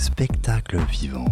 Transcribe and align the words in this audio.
Spectacle 0.00 0.78
vivant. 0.88 1.26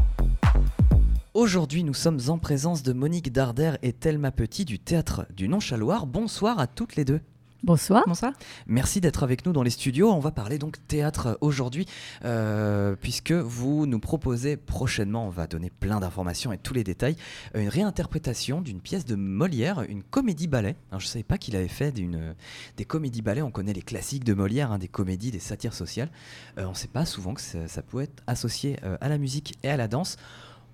Aujourd'hui, 1.33 1.85
nous 1.85 1.95
sommes 1.95 2.21
en 2.29 2.37
présence 2.37 2.83
de 2.83 2.93
Monique 2.93 3.33
Darder 3.33 3.73
et 3.83 3.95
Thelma 3.95 4.31
Petit 4.31 4.67
du 4.67 4.79
théâtre 4.79 5.25
du 5.35 5.49
Nonchaloir. 5.49 6.07
Bonsoir 6.07 6.59
à 6.59 6.67
toutes 6.67 6.95
les 6.95 7.07
deux. 7.07 7.23
Bonsoir. 7.65 8.05
Bonsoir. 8.07 8.33
Merci 8.69 9.01
d'être 9.01 9.25
avec 9.25 9.45
nous 9.45 9.53
dans 9.53 9.65
les 9.65 9.71
studios. 9.71 10.13
On 10.13 10.21
va 10.21 10.31
parler 10.31 10.59
donc 10.59 10.77
théâtre 10.87 11.37
aujourd'hui, 11.41 11.87
euh, 12.25 12.95
puisque 13.01 13.33
vous 13.33 13.85
nous 13.85 13.99
proposez 13.99 14.57
prochainement, 14.57 15.27
on 15.27 15.31
va 15.31 15.49
donner 15.49 15.69
plein 15.69 15.99
d'informations 15.99 16.53
et 16.53 16.59
tous 16.59 16.73
les 16.73 16.85
détails, 16.85 17.17
une 17.57 17.69
réinterprétation 17.69 18.61
d'une 18.61 18.81
pièce 18.81 19.05
de 19.05 19.17
Molière, 19.17 19.83
une 19.89 20.05
comédie-ballet. 20.05 20.77
Alors, 20.93 21.01
je 21.01 21.07
ne 21.07 21.11
savais 21.11 21.25
pas 21.25 21.37
qu'il 21.37 21.57
avait 21.57 21.67
fait 21.67 21.91
d'une- 21.91 22.37
des 22.77 22.85
comédies-ballets. 22.85 23.43
On 23.43 23.51
connaît 23.51 23.73
les 23.73 23.83
classiques 23.83 24.25
de 24.25 24.35
Molière, 24.35 24.71
hein, 24.71 24.79
des 24.79 24.89
comédies, 24.89 25.33
des 25.33 25.41
satires 25.41 25.75
sociales. 25.75 26.11
Euh, 26.59 26.65
on 26.65 26.71
ne 26.71 26.75
sait 26.77 26.87
pas 26.87 27.07
souvent 27.07 27.35
que 27.35 27.41
ça, 27.41 27.67
ça 27.67 27.83
peut 27.83 28.03
être 28.03 28.23
associé 28.29 28.77
euh, 28.85 28.97
à 29.01 29.09
la 29.09 29.19
musique 29.19 29.59
et 29.65 29.69
à 29.69 29.77
la 29.77 29.89
danse. 29.89 30.17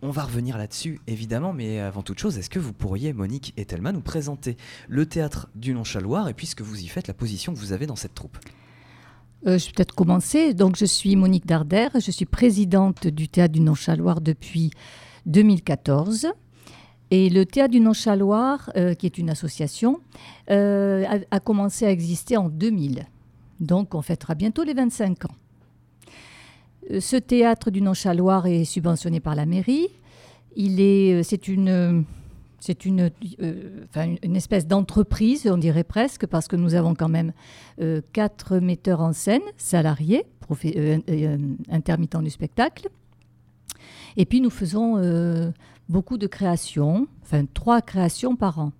On 0.02 0.10
va 0.10 0.24
revenir 0.24 0.58
là-dessus, 0.58 1.00
évidemment, 1.06 1.52
mais 1.52 1.80
avant 1.80 2.02
toute 2.02 2.18
chose, 2.18 2.36
est-ce 2.36 2.50
que 2.50 2.58
vous 2.58 2.74
pourriez, 2.74 3.12
Monique 3.12 3.54
et 3.56 3.64
Thelma, 3.64 3.90
nous 3.92 4.02
présenter 4.02 4.56
le 4.88 5.06
théâtre 5.06 5.48
du 5.54 5.72
Nonchaloir 5.72 6.28
et 6.28 6.34
puis 6.34 6.46
ce 6.46 6.54
que 6.54 6.62
vous 6.62 6.82
y 6.82 6.88
faites, 6.88 7.08
la 7.08 7.14
position 7.14 7.54
que 7.54 7.58
vous 7.58 7.72
avez 7.72 7.86
dans 7.86 7.96
cette 7.96 8.14
troupe? 8.14 8.36
Euh, 9.46 9.58
je 9.58 9.66
vais 9.66 9.72
peut-être 9.72 9.94
commencer. 9.94 10.54
Donc, 10.54 10.76
je 10.76 10.84
suis 10.84 11.16
Monique 11.16 11.46
Darder. 11.46 11.88
Je 11.94 12.10
suis 12.10 12.24
présidente 12.24 13.06
du 13.06 13.28
Théâtre 13.28 13.52
du 13.52 13.60
Nonchaloir 13.60 14.20
depuis 14.20 14.70
2014. 15.26 16.28
Et 17.10 17.28
le 17.28 17.44
Théâtre 17.44 17.72
du 17.72 17.80
Nonchaloir, 17.80 18.70
euh, 18.76 18.94
qui 18.94 19.06
est 19.06 19.18
une 19.18 19.30
association, 19.30 20.00
euh, 20.50 21.04
a, 21.06 21.36
a 21.36 21.40
commencé 21.40 21.84
à 21.84 21.90
exister 21.90 22.36
en 22.36 22.48
2000. 22.48 23.06
Donc, 23.60 23.94
on 23.94 24.02
fêtera 24.02 24.34
bientôt 24.34 24.64
les 24.64 24.74
25 24.74 25.26
ans. 25.26 25.34
Euh, 26.90 27.00
Ce 27.00 27.16
théâtre 27.16 27.70
du 27.70 27.80
Nonchaloir 27.82 28.46
est 28.46 28.64
subventionné 28.64 29.20
par 29.20 29.34
la 29.34 29.46
mairie. 29.46 29.88
Il 30.56 30.80
est, 30.80 31.14
euh, 31.14 31.22
c'est 31.22 31.48
une, 31.48 32.04
c'est 32.60 32.86
euh, 32.86 33.10
enfin, 33.88 34.04
une- 34.04 34.18
une 34.22 34.36
espèce 34.36 34.66
d'entreprise, 34.66 35.46
on 35.50 35.58
dirait 35.58 35.84
presque, 35.84 36.26
parce 36.26 36.48
que 36.48 36.56
nous 36.56 36.74
avons 36.74 36.94
quand 36.94 37.08
même 37.08 37.32
quatre 38.12 38.58
metteurs 38.58 39.00
en 39.00 39.12
scène 39.12 39.42
salariés, 39.56 40.24
intermittents 41.70 42.22
du 42.22 42.30
spectacle. 42.30 42.88
Et 44.16 44.24
puis 44.26 44.40
nous 44.40 44.50
faisons 44.50 45.52
beaucoup 45.88 46.16
de 46.18 46.26
créations, 46.26 47.08
enfin 47.22 47.44
trois 47.52 47.82
créations 47.82 48.36
par 48.36 48.58
an. 48.60 48.72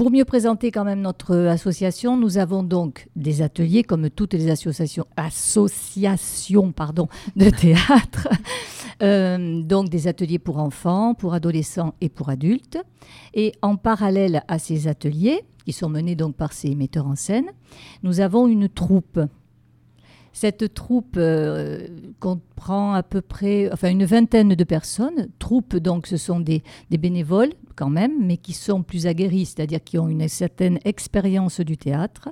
Pour 0.00 0.10
mieux 0.10 0.24
présenter 0.24 0.70
quand 0.70 0.84
même 0.84 1.02
notre 1.02 1.36
association, 1.36 2.16
nous 2.16 2.38
avons 2.38 2.62
donc 2.62 3.06
des 3.16 3.42
ateliers 3.42 3.82
comme 3.82 4.08
toutes 4.08 4.32
les 4.32 4.48
associations, 4.48 5.04
associations 5.18 6.72
pardon, 6.72 7.06
de 7.36 7.50
théâtre. 7.50 8.28
Euh, 9.02 9.62
donc 9.62 9.88
des 9.88 10.08
ateliers 10.08 10.38
pour 10.38 10.58
enfants, 10.58 11.14
pour 11.14 11.32
adolescents 11.32 11.94
et 12.02 12.10
pour 12.10 12.28
adultes. 12.28 12.76
Et 13.32 13.52
en 13.62 13.76
parallèle 13.76 14.42
à 14.46 14.58
ces 14.58 14.88
ateliers, 14.88 15.42
qui 15.64 15.72
sont 15.72 15.88
menés 15.88 16.16
donc 16.16 16.36
par 16.36 16.52
ces 16.52 16.74
metteurs 16.74 17.06
en 17.06 17.16
scène, 17.16 17.46
nous 18.02 18.20
avons 18.20 18.46
une 18.46 18.68
troupe. 18.68 19.18
Cette 20.32 20.74
troupe 20.74 21.16
euh, 21.16 21.88
comprend 22.20 22.92
à 22.92 23.02
peu 23.02 23.20
près, 23.20 23.70
enfin 23.72 23.90
une 23.90 24.04
vingtaine 24.04 24.54
de 24.54 24.64
personnes. 24.64 25.28
Troupe, 25.38 25.76
donc, 25.76 26.06
ce 26.06 26.16
sont 26.16 26.40
des, 26.40 26.62
des 26.90 26.98
bénévoles 26.98 27.52
quand 27.74 27.90
même, 27.90 28.24
mais 28.24 28.36
qui 28.36 28.52
sont 28.52 28.82
plus 28.82 29.06
aguerris, 29.06 29.46
c'est-à-dire 29.46 29.82
qui 29.82 29.98
ont 29.98 30.08
une 30.08 30.28
certaine 30.28 30.78
expérience 30.84 31.60
du 31.60 31.76
théâtre. 31.76 32.28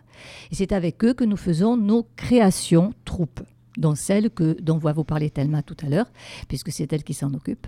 Et 0.51 0.55
c'est 0.55 0.73
avec 0.73 1.05
eux 1.05 1.15
que 1.15 1.25
nous 1.25 1.37
faisons 1.37 1.77
nos 1.77 2.07
créations 2.17 2.93
troupes, 3.05 3.41
dont 3.77 3.95
celle 3.95 4.31
que, 4.31 4.61
dont 4.61 4.79
va 4.79 4.93
vous 4.93 5.05
parler 5.05 5.31
Thelma 5.31 5.62
tout 5.62 5.77
à 5.83 5.89
l'heure, 5.89 6.11
puisque 6.49 6.71
c'est 6.71 6.93
elle 6.93 7.03
qui 7.03 7.15
s'en 7.15 7.33
occupe. 7.35 7.67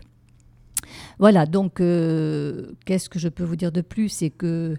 Voilà, 1.19 1.47
donc 1.47 1.81
euh, 1.81 2.73
qu'est-ce 2.85 3.09
que 3.09 3.19
je 3.19 3.29
peux 3.29 3.45
vous 3.45 3.57
dire 3.57 3.73
de 3.73 3.81
plus? 3.81 4.09
C'est 4.09 4.31
que 4.31 4.77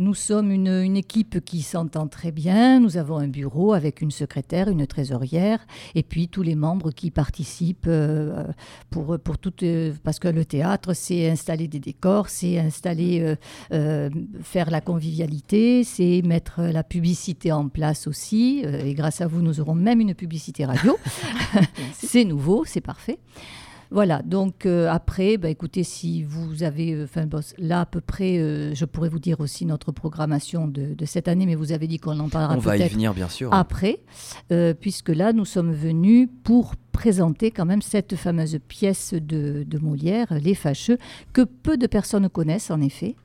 nous 0.00 0.14
sommes 0.14 0.50
une, 0.50 0.68
une 0.68 0.96
équipe 0.96 1.44
qui 1.44 1.60
s'entend 1.60 2.08
très 2.08 2.32
bien. 2.32 2.80
Nous 2.80 2.96
avons 2.96 3.18
un 3.18 3.28
bureau 3.28 3.74
avec 3.74 4.00
une 4.00 4.10
secrétaire, 4.10 4.68
une 4.68 4.86
trésorière, 4.86 5.60
et 5.94 6.02
puis 6.02 6.28
tous 6.28 6.42
les 6.42 6.54
membres 6.54 6.90
qui 6.90 7.10
participent 7.10 7.84
euh, 7.86 8.44
pour, 8.88 9.18
pour 9.18 9.36
tout. 9.36 9.52
euh, 9.62 9.92
parce 10.02 10.18
que 10.18 10.28
le 10.28 10.46
théâtre, 10.46 10.94
c'est 10.94 11.28
installer 11.28 11.68
des 11.68 11.80
décors, 11.80 12.30
c'est 12.30 12.58
installer, 12.58 13.36
euh, 13.72 14.08
faire 14.42 14.70
la 14.70 14.80
convivialité, 14.80 15.84
c'est 15.84 16.22
mettre 16.24 16.62
la 16.62 16.82
publicité 16.82 17.52
en 17.52 17.68
place 17.68 18.06
aussi. 18.06 18.62
et 18.64 18.94
grâce 18.94 19.20
à 19.20 19.26
vous, 19.26 19.42
nous 19.42 19.60
aurons 19.60 19.74
même 19.74 20.00
une 20.00 20.14
publicité 20.14 20.64
radio. 20.64 20.96
c'est 21.92 22.24
nouveau, 22.24 22.64
c'est 22.64 22.80
parfait. 22.80 23.18
Voilà, 23.92 24.22
donc 24.22 24.66
euh, 24.66 24.88
après, 24.88 25.36
bah, 25.36 25.48
écoutez, 25.48 25.82
si 25.82 26.22
vous 26.22 26.62
avez, 26.62 26.92
euh, 26.92 27.04
enfin 27.04 27.26
bon, 27.26 27.40
là 27.58 27.80
à 27.80 27.86
peu 27.86 28.00
près, 28.00 28.38
euh, 28.38 28.72
je 28.74 28.84
pourrais 28.84 29.08
vous 29.08 29.18
dire 29.18 29.40
aussi 29.40 29.66
notre 29.66 29.90
programmation 29.90 30.68
de, 30.68 30.94
de 30.94 31.04
cette 31.04 31.26
année, 31.26 31.44
mais 31.44 31.56
vous 31.56 31.72
avez 31.72 31.88
dit 31.88 31.98
qu'on 31.98 32.18
en 32.20 32.28
parlera 32.28 32.54
On 32.54 32.58
va 32.58 32.76
y 32.76 32.78
peut-être 32.78 32.92
venir, 32.92 33.14
bien 33.14 33.28
sûr. 33.28 33.52
après, 33.52 33.98
euh, 34.52 34.74
puisque 34.74 35.08
là, 35.08 35.32
nous 35.32 35.44
sommes 35.44 35.72
venus 35.72 36.28
pour 36.44 36.74
présenter 36.92 37.50
quand 37.50 37.66
même 37.66 37.82
cette 37.82 38.14
fameuse 38.14 38.58
pièce 38.68 39.12
de, 39.14 39.64
de 39.66 39.78
Molière, 39.78 40.28
Les 40.40 40.54
Fâcheux, 40.54 40.98
que 41.32 41.42
peu 41.42 41.76
de 41.76 41.86
personnes 41.88 42.28
connaissent 42.28 42.70
en 42.70 42.80
effet. 42.80 43.16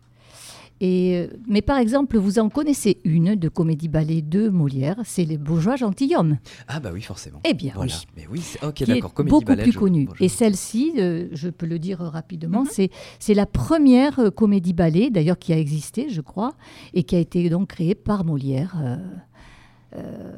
Et, 0.81 1.16
euh, 1.18 1.28
mais 1.47 1.62
par 1.62 1.78
exemple, 1.78 2.18
vous 2.18 2.38
en 2.38 2.50
connaissez 2.50 2.97
une 3.06 3.36
de 3.36 3.47
comédie 3.47 3.88
ballet 3.88 4.22
de 4.22 4.50
Molière, 4.50 4.97
c'est 5.06 5.24
Les 5.24 5.38
Bourgeois 5.38 5.78
Gentilshommes. 5.78 6.38
Ah 6.68 6.81
bah 6.81 6.90
oui, 6.94 7.02
forcément. 7.02 7.40
Eh 7.46 7.53
bien 7.53 7.72
Voilà. 7.75 7.94
oui 7.94 8.08
Mais 8.18 8.28
oui, 8.30 8.44
ok, 8.62 8.84
d'accord. 8.85 9.14
Comédie 9.14 9.30
beaucoup 9.31 9.46
ballet, 9.46 9.64
plus 9.64 9.72
je- 9.72 9.80
connue. 9.80 10.09
Et 10.19 10.28
celle-ci, 10.28 10.94
euh, 10.97 11.30
je 11.31 11.47
peux 11.50 11.66
le 11.66 11.80
dire 11.80 12.00
rapidement, 12.00 12.64
Mhm. 12.64 12.69
c'est 12.72 12.90
c'est 13.19 13.34
la 13.34 13.46
première 13.46 14.19
euh, 14.19 14.30
comédie 14.31 14.74
ballet, 14.74 15.09
d'ailleurs 15.09 15.40
qui 15.40 15.53
a 15.53 15.58
existé, 15.58 16.09
je 16.09 16.19
crois, 16.22 16.56
et 16.94 17.03
qui 17.03 17.16
a 17.16 17.19
été 17.19 17.50
donc 17.50 17.69
créée 17.69 17.96
par 17.96 18.25
Molière. 18.25 18.75
euh, 18.84 18.97
euh, 19.96 20.34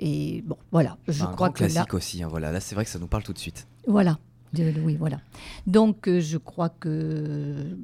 et 0.00 0.42
bon, 0.46 0.56
voilà, 0.72 0.96
je 1.06 1.22
Bah, 1.22 1.28
un 1.30 1.34
crois 1.34 1.48
grand 1.48 1.52
que 1.54 1.62
là, 1.64 1.70
classique 1.70 1.94
aussi. 1.94 2.22
hein, 2.24 2.28
voilà, 2.28 2.50
là 2.50 2.58
c'est 2.60 2.74
vrai 2.74 2.84
que 2.84 2.90
ça 2.90 2.98
nous 2.98 3.06
parle 3.06 3.22
tout 3.22 3.32
de 3.32 3.38
suite. 3.38 3.68
voilà, 3.86 4.18
De- 4.52 4.72
oui, 4.82 4.96
voilà. 4.98 5.20
Donc, 5.68 6.08
euh, 6.08 6.18
je 6.20 6.38
crois 6.38 6.70
que 6.70 7.76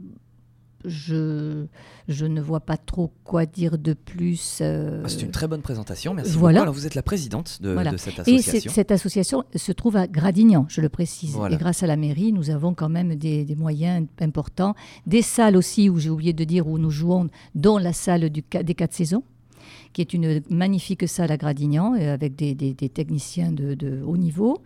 je, 0.87 1.67
je 2.09 2.27
ne 2.27 2.41
vois 2.41 2.61
pas 2.61 2.77
trop 2.77 3.13
quoi 3.25 3.45
dire 3.47 3.77
de 3.79 3.93
plus. 3.93 4.59
euh, 4.63 5.03
Ah, 5.05 5.09
c'est 5.09 5.23
une 5.23 5.31
très 5.31 5.47
bonne 5.49 5.63
présentation. 5.63 6.15
Merci 6.15 6.33
voilà. 6.33 6.61
beaucoup. 6.61 6.63
Alors 6.63 6.75
vous 6.75 6.87
êtes 6.87 6.95
la 6.95 7.03
présidente 7.03 7.61
de, 7.61 7.73
Voilà. 7.73 7.91
de 7.91 7.97
cette 7.97 8.19
Et 8.29 8.35
association. 8.37 8.71
cette 8.73 8.91
association 8.93 9.45
se 9.55 9.73
trouve 9.73 9.97
à 9.97 10.07
Gradignan, 10.07 10.67
je 10.69 10.81
le 10.81 10.89
précise. 10.89 11.33
Voilà. 11.33 11.55
Et 11.55 11.59
grâce 11.59 11.83
à 11.83 11.87
la 11.87 11.97
mairie, 11.97 12.33
nous 12.33 12.51
avons 12.51 12.75
quand 12.75 12.89
même 12.89 13.15
des, 13.17 13.45
des 13.45 13.55
moyens 13.57 14.07
importants. 14.21 14.75
Des 15.07 15.23
salles 15.23 15.57
aussi, 15.57 15.91
où 15.91 15.99
j'ai 15.99 16.11
oublié 16.11 16.33
de 16.33 16.45
dire, 16.45 16.67
où 16.69 16.79
nous 16.79 16.91
jouons, 16.91 17.29
dont 17.55 17.79
la 17.79 17.93
salle 17.93 18.31
du, 18.31 18.43
des 18.63 18.75
quatre 18.75 18.95
saisons, 18.95 19.23
qui 19.93 20.01
est 20.01 20.13
une 20.15 20.43
magnifique 20.51 21.09
salle 21.09 21.33
à 21.33 21.37
Gradignan, 21.37 21.95
euh, 21.95 22.15
avec 22.15 22.37
des, 22.37 22.55
des- 22.55 22.75
des 22.75 22.89
techniciens 22.89 23.53
de, 23.53 23.75
de 23.75 24.03
haut 24.05 24.17
niveau. 24.17 24.59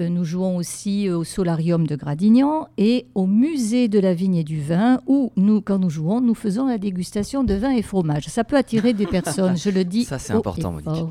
Euh, 0.00 0.08
Nous 0.08 0.24
jouons 0.24 0.56
aussi 0.56 1.06
euh, 1.08 1.18
au 1.18 1.22
solarium 1.24 1.86
de 1.86 1.94
Gradignan 1.94 2.66
et 2.78 3.06
au 3.14 3.26
musée 3.26 3.86
de 3.86 4.00
la 4.00 4.12
vigne 4.12 4.34
et 4.34 4.42
du 4.42 4.60
vin, 4.60 5.00
où 5.06 5.30
nous, 5.36 5.60
quand 5.60 5.78
nous 5.78 5.90
jouons, 5.90 6.20
nous 6.20 6.34
faisons 6.34 6.66
la 6.66 6.78
dégustation 6.78 7.44
de 7.44 7.54
vin 7.54 7.70
et 7.70 7.82
fromage. 7.82 8.24
Ça 8.26 8.42
peut 8.42 8.56
attirer 8.56 8.92
des 8.92 9.06
personnes, 9.06 9.56
je 9.56 9.70
le 9.70 9.84
dis. 9.94 10.02
Ça, 10.04 10.18
c'est 10.18 10.32
important, 10.32 10.72
Monique. 10.72 11.04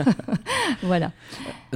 voilà. 0.82 1.12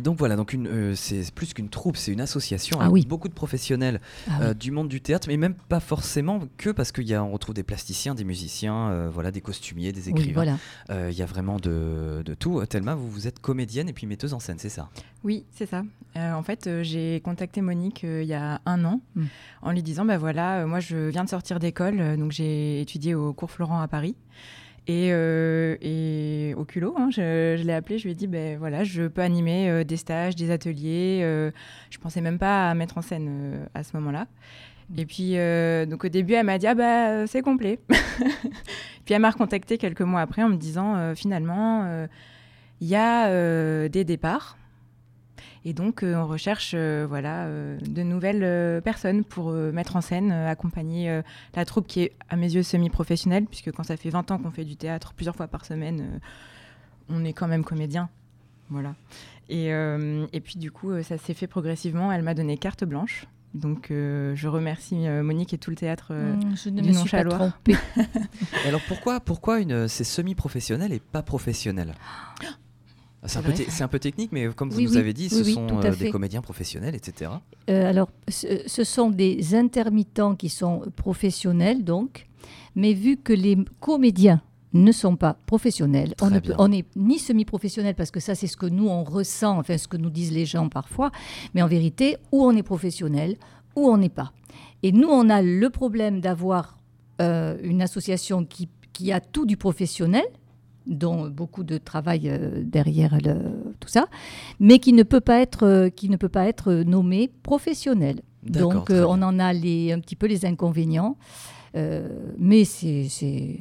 Donc 0.03 0.17
voilà, 0.19 0.37
donc 0.37 0.53
une, 0.53 0.67
euh, 0.67 0.95
c'est 0.95 1.31
plus 1.35 1.53
qu'une 1.53 1.69
troupe, 1.69 1.97
c'est 1.97 2.13
une 2.13 2.21
association 2.21 2.79
Ah 2.81 2.85
avec 2.85 2.95
oui. 2.95 3.07
beaucoup 3.07 3.29
de 3.29 3.35
professionnels 3.35 4.01
Ah 4.31 4.39
oui. 4.51 4.55
du 4.57 4.71
monde 4.71 4.89
du 4.89 5.01
théâtre, 5.01 5.29
mais 5.29 5.37
même 5.37 5.55
pas 5.69 5.81
forcément 5.81 6.41
que 6.57 6.71
parce 6.71 6.93
qu'on 6.93 7.31
retrouve 7.33 7.55
des 7.55 7.63
plasticiens, 7.65 8.15
des 8.15 8.25
musiciens, 8.25 8.89
euh, 8.91 9.11
voilà, 9.13 9.31
des 9.31 9.41
costumiers, 9.41 9.93
des 9.93 10.05
Oui, 10.07 10.11
écrivains. 10.13 10.33
voilà. 10.35 10.59
Euh, 10.91 11.09
Il 11.11 11.17
y 11.19 11.23
a 11.23 11.27
vraiment 11.27 11.57
de, 11.59 12.23
de 12.25 12.35
tout. 12.35 12.65
Thelma, 12.67 12.95
vous, 12.95 13.09
vous 13.11 13.27
êtes 13.27 13.39
comédienne 13.41 13.89
et 13.89 13.93
puis 13.93 14.07
metteuse 14.07 14.35
en 14.35 14.41
scène, 14.41 14.59
c'est 14.59 14.69
ça? 14.69 14.89
Oui, 15.25 15.45
c'est 15.51 15.67
ça. 15.67 15.83
Euh, 16.17 16.33
en 16.33 16.43
fait, 16.43 16.67
euh, 16.67 16.83
j'ai 16.83 17.21
contacté 17.21 17.61
Monique 17.61 18.05
euh, 18.05 18.23
il 18.23 18.29
y 18.29 18.35
a 18.35 18.61
un 18.67 18.85
an 18.85 19.01
Mm. 19.15 19.25
en 19.63 19.73
lui 19.73 19.83
disant, 19.83 20.05
bah 20.05 20.19
voilà, 20.19 20.61
euh, 20.63 20.67
moi 20.67 20.81
je 20.81 20.97
viens 21.09 21.25
de 21.25 21.29
sortir 21.29 21.59
d'école, 21.61 22.01
euh, 22.01 22.17
donc 22.17 22.33
j'ai 22.33 22.81
étudié 22.81 23.15
au 23.15 23.33
cours 23.33 23.51
Florent 23.51 23.81
à 23.81 23.89
Paris. 23.89 24.17
Et, 24.87 25.11
euh, 25.13 25.77
et 25.83 26.55
au 26.57 26.65
culot, 26.65 26.95
hein, 26.99 27.11
je, 27.11 27.55
je 27.59 27.63
l'ai 27.65 27.75
appelé, 27.75 27.99
je 27.99 28.05
lui 28.05 28.13
ai 28.13 28.15
dit, 28.15 28.27
ben 28.27 28.59
voilà, 28.59 28.83
je 28.83 29.07
peux 29.07 29.21
animer 29.23 29.69
euh, 29.71 29.85
des 29.85 29.97
stages, 29.99 30.35
des 30.35 30.51
ateliers. 30.51 31.21
euh, 31.23 31.53
je 31.91 31.99
pensais 31.99 32.21
même 32.21 32.39
pas 32.39 32.71
à 32.71 32.75
mettre 32.75 32.99
en 32.99 33.03
scène 33.03 33.29
euh, 33.31 33.67
à 33.75 33.85
ce 33.85 33.95
moment-là. 33.99 34.27
Et 34.97 35.07
puis, 35.07 35.39
euh, 35.39 35.87
donc 35.87 36.05
au 36.05 36.09
début, 36.09 36.35
elle 36.35 36.47
m'a 36.47 36.59
dit, 36.59 36.67
ah 36.67 36.75
bah 36.75 37.27
c'est 37.27 37.43
complet. 37.43 37.79
puis 39.05 39.15
elle 39.15 39.21
m'a 39.21 39.31
recontacté 39.31 39.79
quelques 39.79 40.01
mois 40.01 40.21
après 40.21 40.43
en 40.43 40.49
me 40.49 40.57
disant, 40.57 40.97
euh, 40.97 41.15
finalement, 41.15 41.85
euh, 41.85 42.07
il 42.81 42.89
y 42.89 42.97
a 42.97 43.89
des 43.89 44.05
départs. 44.05 44.57
Et 45.67 45.75
donc, 45.75 46.03
on 46.03 46.27
recherche 46.27 46.75
voilà, 46.75 47.47
de 47.47 48.03
nouvelles 48.03 48.81
personnes 48.81 49.25
pour 49.25 49.53
mettre 49.53 49.97
en 49.97 50.01
scène, 50.01 50.33
accompagner 50.33 51.21
la 51.55 51.65
troupe 51.67 51.87
qui 51.87 52.05
est, 52.05 52.13
à 52.31 52.37
mes 52.37 52.51
yeux, 52.55 52.63
semi-professionnelle, 52.63 53.45
puisque 53.45 53.71
quand 53.71 53.83
ça 53.83 53.99
fait 53.99 54.09
20 54.09 54.31
ans 54.31 54.39
qu'on 54.39 54.51
fait 54.51 54.65
du 54.65 54.77
théâtre 54.77 55.13
plusieurs 55.13 55.37
fois 55.37 55.49
par 55.49 55.67
semaine, 55.67 56.21
on 57.11 57.23
est 57.27 57.35
quand 57.35 57.47
même 57.47 57.63
comédien. 57.63 58.09
Voilà. 58.71 58.95
Et, 59.51 59.67
et 59.67 60.41
puis 60.41 60.59
du 60.59 60.71
coup, 60.71 61.03
ça 61.03 61.19
s'est 61.19 61.35
fait 61.35 61.47
progressivement. 61.47 62.11
Elle 62.11 62.23
m'a 62.23 62.33
donné 62.33 62.57
carte 62.57 62.85
blanche. 62.85 63.27
Donc 63.55 63.87
je 63.91 64.47
remercie 64.47 65.09
Monique 65.23 65.53
et 65.55 65.59
tout 65.59 65.71
le 65.71 65.77
théâtre 65.77 66.15
mmh, 66.15 66.57
je 66.57 66.71
ne 66.71 66.83
du 66.83 66.89
me 66.89 66.93
suis 66.93 67.11
pas 67.11 67.19
alors 68.67 68.81
pourquoi, 68.87 69.19
pourquoi 69.19 69.61
une, 69.61 69.89
c'est 69.89 70.05
semi-professionnel 70.05 70.93
et 70.93 71.01
pas 71.01 71.23
professionnel? 71.23 71.95
C'est 73.27 73.83
un, 73.83 73.89
peu 73.89 73.99
technique, 73.99 74.33
mais 74.33 74.49
comme 74.49 74.71
vous 74.71 74.81
nous 74.81 74.97
avez 74.97 75.13
dit, 75.13 75.29
ce 75.29 75.45
sont 75.45 75.67
euh, 75.85 75.95
des 75.95 76.11
comédiens 76.11 76.41
professionnels, 76.41 76.95
etc. 76.95 77.31
Euh, 77.69 77.91
alors, 77.91 78.11
ce, 78.29 78.83
sont 78.83 79.11
des 79.11 79.55
intermittents 79.55 80.35
qui 80.35 80.49
sont 80.49 80.85
professionnels, 80.97 81.85
donc, 81.85 82.29
mais 82.77 82.95
vu 82.95 83.19
que 83.19 83.35
les 83.35 83.59
comédiens 83.79 84.41
ne 84.73 84.93
sont 84.93 85.17
pas 85.17 85.37
professionnels, 85.47 86.15
on 86.59 86.69
n'est 86.69 86.85
ni 86.97 87.19
semi-professionnel, 87.19 87.95
parce 87.95 88.11
que 88.11 88.21
ça, 88.21 88.35
c'est 88.35 88.47
ce 88.47 88.57
que 88.57 88.67
nous, 88.67 88.89
on 88.89 89.03
ressent, 89.03 89.59
enfin, 89.59 89.77
ce 89.77 89.89
que 89.89 89.97
nous 89.97 90.11
disent 90.11 90.33
les 90.33 90.47
gens 90.47 90.69
parfois, 90.69 91.11
mais 91.55 91.63
en 91.63 91.67
vérité, 91.67 92.17
ou 92.33 92.45
on 92.45 92.57
est 92.57 92.63
professionnel, 92.63 93.37
ou 93.77 93.89
on 93.89 93.97
n'est 93.97 94.09
pas. 94.09 94.33
Et 94.83 94.93
nous, 94.93 95.09
on 95.09 95.29
a 95.29 95.43
le 95.43 95.71
problème 95.71 96.21
d'avoir 96.21 96.79
euh, 97.21 97.59
une 97.63 97.83
association 97.83 98.45
qui, 98.45 98.69
qui 98.93 99.13
a 99.13 99.21
tout 99.21 99.45
du 99.45 99.57
professionnel, 99.57 100.25
dont 100.87 101.29
beaucoup 101.29 101.65
de 101.65 101.77
travail 101.77 102.29
euh, 102.29 102.63
derrière 102.65 103.19
tout 103.81 103.89
ça, 103.89 104.07
mais 104.59 104.79
qui 104.79 104.93
ne 104.93 105.03
peut 105.03 105.21
pas 105.21 105.41
être, 105.41 105.67
euh, 105.67 105.89
qui 105.91 106.09
ne 106.09 106.17
peut 106.17 106.29
pas 106.29 106.47
être 106.47 106.73
nommé 106.73 107.31
professionnel. 107.43 108.23
Donc 108.43 108.89
on 108.89 109.21
en 109.21 109.39
a 109.39 109.53
les, 109.53 109.93
un 109.93 110.01
petit 110.01 110.17
peu 110.17 110.27
les 110.27 110.47
inconvénients, 110.47 111.19
mais 111.75 112.65
c'est 112.65 113.59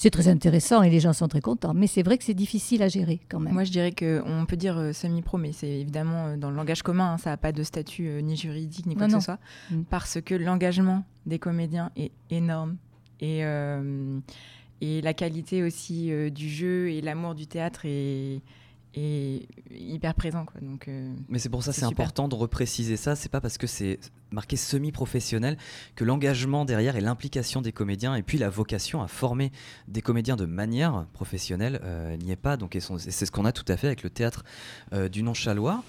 c'est 0.00 0.10
très 0.10 0.28
intéressant 0.28 0.82
et 0.82 0.90
les 0.90 1.00
gens 1.00 1.12
sont 1.12 1.28
très 1.28 1.40
contents. 1.40 1.74
Mais 1.74 1.86
c'est 1.86 2.02
vrai 2.02 2.16
que 2.16 2.24
c'est 2.24 2.34
difficile 2.34 2.82
à 2.82 2.88
gérer 2.88 3.20
quand 3.28 3.38
même. 3.38 3.52
Moi, 3.52 3.64
je 3.64 3.70
dirais 3.70 3.92
qu'on 3.92 4.46
peut 4.46 4.56
dire 4.56 4.94
semi-pro, 4.94 5.36
mais 5.36 5.52
c'est 5.52 5.68
évidemment 5.68 6.36
dans 6.36 6.50
le 6.50 6.56
langage 6.56 6.82
commun, 6.82 7.12
hein, 7.12 7.18
ça 7.18 7.30
n'a 7.30 7.36
pas 7.36 7.52
de 7.52 7.62
statut 7.62 8.22
ni 8.22 8.36
juridique 8.36 8.86
ni 8.86 8.96
quoi 8.96 9.06
que 9.06 9.12
ce 9.12 9.20
soit, 9.20 9.38
mm. 9.70 9.82
parce 9.90 10.20
que 10.20 10.34
l'engagement 10.34 11.04
des 11.26 11.38
comédiens 11.38 11.90
est 11.96 12.12
énorme. 12.30 12.76
Et, 13.20 13.44
et 14.80 15.00
la 15.02 15.14
qualité 15.14 15.62
aussi 15.62 16.10
euh, 16.10 16.30
du 16.30 16.48
jeu 16.48 16.90
et 16.90 17.00
l'amour 17.00 17.34
du 17.34 17.46
théâtre 17.46 17.82
est, 17.84 18.40
est 18.94 19.46
hyper 19.70 20.14
présent. 20.14 20.44
Quoi. 20.44 20.60
Donc, 20.60 20.88
euh, 20.88 21.12
Mais 21.28 21.38
c'est 21.38 21.48
pour 21.48 21.62
ça 21.62 21.72
c'est 21.72 21.84
important 21.84 22.28
de 22.28 22.34
repréciser 22.34 22.96
ça. 22.96 23.16
C'est 23.16 23.28
pas 23.28 23.40
parce 23.40 23.58
que 23.58 23.66
c'est 23.66 23.98
marqué 24.30 24.56
semi-professionnel 24.56 25.56
que 25.96 26.04
l'engagement 26.04 26.64
derrière 26.64 26.96
et 26.96 27.00
l'implication 27.00 27.62
des 27.62 27.72
comédiens 27.72 28.14
et 28.14 28.22
puis 28.22 28.38
la 28.38 28.48
vocation 28.48 29.02
à 29.02 29.08
former 29.08 29.50
des 29.88 30.02
comédiens 30.02 30.36
de 30.36 30.46
manière 30.46 31.06
professionnelle 31.12 31.80
euh, 31.82 32.16
n'y 32.16 32.30
est 32.30 32.36
pas. 32.36 32.56
Donc 32.56 32.76
c'est 32.78 33.26
ce 33.26 33.30
qu'on 33.30 33.44
a 33.44 33.52
tout 33.52 33.64
à 33.68 33.76
fait 33.76 33.88
avec 33.88 34.02
le 34.02 34.10
théâtre 34.10 34.44
du 35.10 35.22
Nonchalois. 35.22 35.82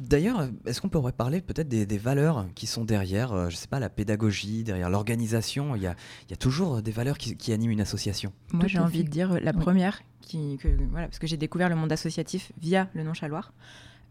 D'ailleurs, 0.00 0.48
est-ce 0.64 0.80
qu'on 0.80 0.88
pourrait 0.88 1.12
parler 1.12 1.40
peut-être 1.42 1.68
des, 1.68 1.98
valeurs 1.98 2.46
qui 2.54 2.66
sont 2.66 2.84
derrière, 2.84 3.50
je 3.50 3.56
sais 3.56 3.68
pas, 3.68 3.78
la 3.78 3.90
pédagogie, 3.90 4.64
derrière 4.64 4.88
l'organisation? 4.90 5.76
Il 5.76 5.82
y, 5.82 5.86
a, 5.86 5.94
toujours 6.38 6.80
des 6.80 6.90
valeurs 6.90 7.18
qui, 7.18 7.52
animent 7.52 7.70
une 7.70 7.82
association. 7.82 8.32
Moi, 8.52 8.66
j'ai 8.66 8.78
envie 8.78 9.04
de 9.04 9.10
dire 9.10 9.38
la 9.42 9.52
première, 9.52 10.00
qui, 10.22 10.58
voilà, 10.90 11.06
parce 11.06 11.18
que 11.18 11.26
j'ai 11.26 11.36
découvert 11.36 11.68
le 11.68 11.76
monde 11.76 11.92
associatif 11.92 12.50
via 12.60 12.88
le 12.94 13.02
Nonchaloir. 13.02 13.52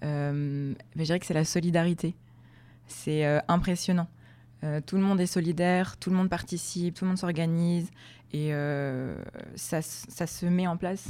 Euh, 0.03 0.73
je 0.95 1.03
dirais 1.03 1.19
que 1.19 1.25
c'est 1.25 1.33
la 1.33 1.45
solidarité. 1.45 2.15
C'est 2.87 3.25
euh, 3.25 3.39
impressionnant. 3.47 4.07
Euh, 4.63 4.81
tout 4.85 4.97
le 4.97 5.01
monde 5.01 5.21
est 5.21 5.25
solidaire, 5.25 5.97
tout 5.97 6.09
le 6.09 6.15
monde 6.15 6.29
participe, 6.29 6.95
tout 6.95 7.05
le 7.05 7.09
monde 7.09 7.17
s'organise 7.17 7.89
et 8.33 8.51
ça, 9.55 9.81
ça, 9.81 10.27
se 10.27 10.45
met 10.45 10.67
en 10.67 10.77
place. 10.77 11.07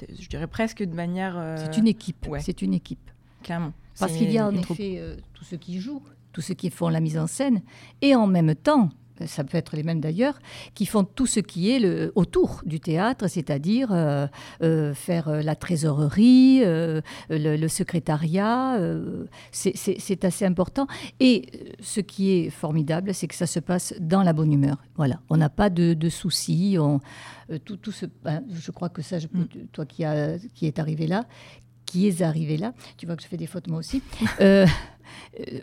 Je 0.00 0.26
dirais 0.28 0.46
presque 0.46 0.82
de 0.82 0.94
manière. 0.94 1.58
C'est 1.58 1.76
une 1.76 1.86
équipe. 1.86 2.26
C'est 2.40 2.62
une 2.62 2.72
équipe. 2.72 3.10
Clairement. 3.44 3.72
Parce 3.98 4.12
qu'il 4.12 4.32
y 4.32 4.38
a 4.38 4.46
en 4.48 4.54
effet 4.56 5.00
tous 5.34 5.44
ceux 5.44 5.56
qui 5.56 5.78
jouent, 5.78 6.02
tous 6.32 6.40
ceux 6.40 6.54
qui 6.54 6.70
font 6.70 6.88
la 6.88 6.98
mise 6.98 7.16
en 7.16 7.28
scène, 7.28 7.62
et 8.02 8.16
en 8.16 8.26
même 8.26 8.56
temps, 8.56 8.90
ça 9.26 9.44
peut 9.44 9.56
être 9.56 9.76
les 9.76 9.82
mêmes 9.82 10.00
d'ailleurs, 10.00 10.38
qui 10.74 10.86
font 10.86 11.04
tout 11.04 11.26
ce 11.26 11.40
qui 11.40 11.70
est 11.70 11.78
le, 11.78 12.12
autour 12.14 12.62
du 12.64 12.80
théâtre, 12.80 13.28
c'est-à-dire 13.28 13.92
euh, 13.92 14.26
euh, 14.62 14.94
faire 14.94 15.28
euh, 15.28 15.42
la 15.42 15.54
trésorerie, 15.54 16.62
le, 16.64 17.68
secrétariat. 17.68 18.78
c'est 19.52 20.24
assez 20.24 20.44
important. 20.44 20.86
Et 21.20 21.74
ce 21.80 22.00
qui 22.00 22.32
est 22.32 22.50
formidable, 22.50 23.14
c'est 23.14 23.26
que 23.26 23.34
ça 23.34 23.46
se 23.46 23.60
passe 23.60 23.94
dans 24.00 24.22
la 24.22 24.32
bonne 24.32 24.52
humeur. 24.52 24.82
Voilà, 24.96 25.20
on 25.30 25.36
n'a 25.36 25.48
pas 25.48 25.70
de, 25.70 26.08
soucis. 26.08 26.76
On, 26.78 27.00
tout, 27.64 27.76
tout 27.76 27.92
ce, 27.92 28.06
ben, 28.22 28.42
je 28.52 28.70
crois 28.70 28.88
que 28.88 29.02
ça, 29.02 29.18
je 29.18 29.26
peux, 29.26 29.38
mm. 29.38 29.66
toi 29.72 29.86
qui, 29.86 30.04
a, 30.04 30.38
qui 30.54 30.66
est 30.66 30.78
arrivé 30.78 31.06
là, 31.06 31.24
qui 31.94 32.08
est 32.08 32.22
arrivé 32.22 32.56
là, 32.56 32.74
tu 32.96 33.06
vois 33.06 33.14
que 33.14 33.22
je 33.22 33.28
fais 33.28 33.36
des 33.36 33.46
fautes 33.46 33.68
moi 33.68 33.78
aussi. 33.78 34.02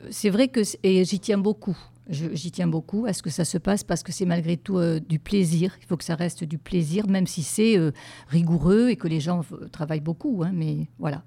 c'est 0.10 0.30
vrai 0.30 0.48
que 0.48 0.62
et 0.82 1.04
j'y 1.04 1.20
tiens 1.20 1.38
beaucoup. 1.38 1.78
J'y 2.10 2.52
tiens 2.52 2.68
beaucoup 2.68 3.06
à 3.06 3.12
ce 3.12 3.22
que 3.22 3.30
ça 3.30 3.44
se 3.44 3.58
passe 3.58 3.84
parce 3.84 4.02
que 4.02 4.14
c'est 4.14 4.26
malgré 4.26 4.56
tout 4.56 4.78
euh, 4.78 5.02
du 5.02 5.20
plaisir. 5.20 5.78
Il 5.82 5.88
faut 5.88 5.98
que 5.98 6.06
ça 6.06 6.16
reste 6.16 6.46
du 6.46 6.58
plaisir, 6.58 7.08
même 7.08 7.28
si 7.28 7.44
c'est 7.44 7.78
euh, 7.78 7.92
rigoureux 8.30 8.90
et 8.90 8.96
que 8.96 9.10
les 9.10 9.20
gens 9.20 9.44
travaillent 9.74 10.00
beaucoup. 10.00 10.42
Hein, 10.46 10.52
mais 10.54 10.88
voilà. 11.00 11.22